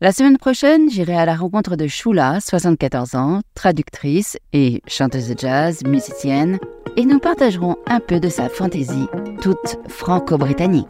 La 0.00 0.12
semaine 0.12 0.38
prochaine, 0.38 0.88
j'irai 0.90 1.16
à 1.16 1.26
la 1.26 1.36
rencontre 1.36 1.76
de 1.76 1.86
Shula, 1.86 2.40
74 2.40 3.14
ans, 3.14 3.40
traductrice 3.54 4.38
et 4.52 4.80
chanteuse 4.86 5.28
de 5.28 5.38
jazz, 5.38 5.82
musicienne, 5.84 6.58
et 6.96 7.04
nous 7.04 7.18
partagerons 7.18 7.76
un 7.86 8.00
peu 8.00 8.20
de 8.20 8.28
sa 8.28 8.48
fantaisie, 8.48 9.08
toute 9.42 9.76
franco-britannique. 9.88 10.86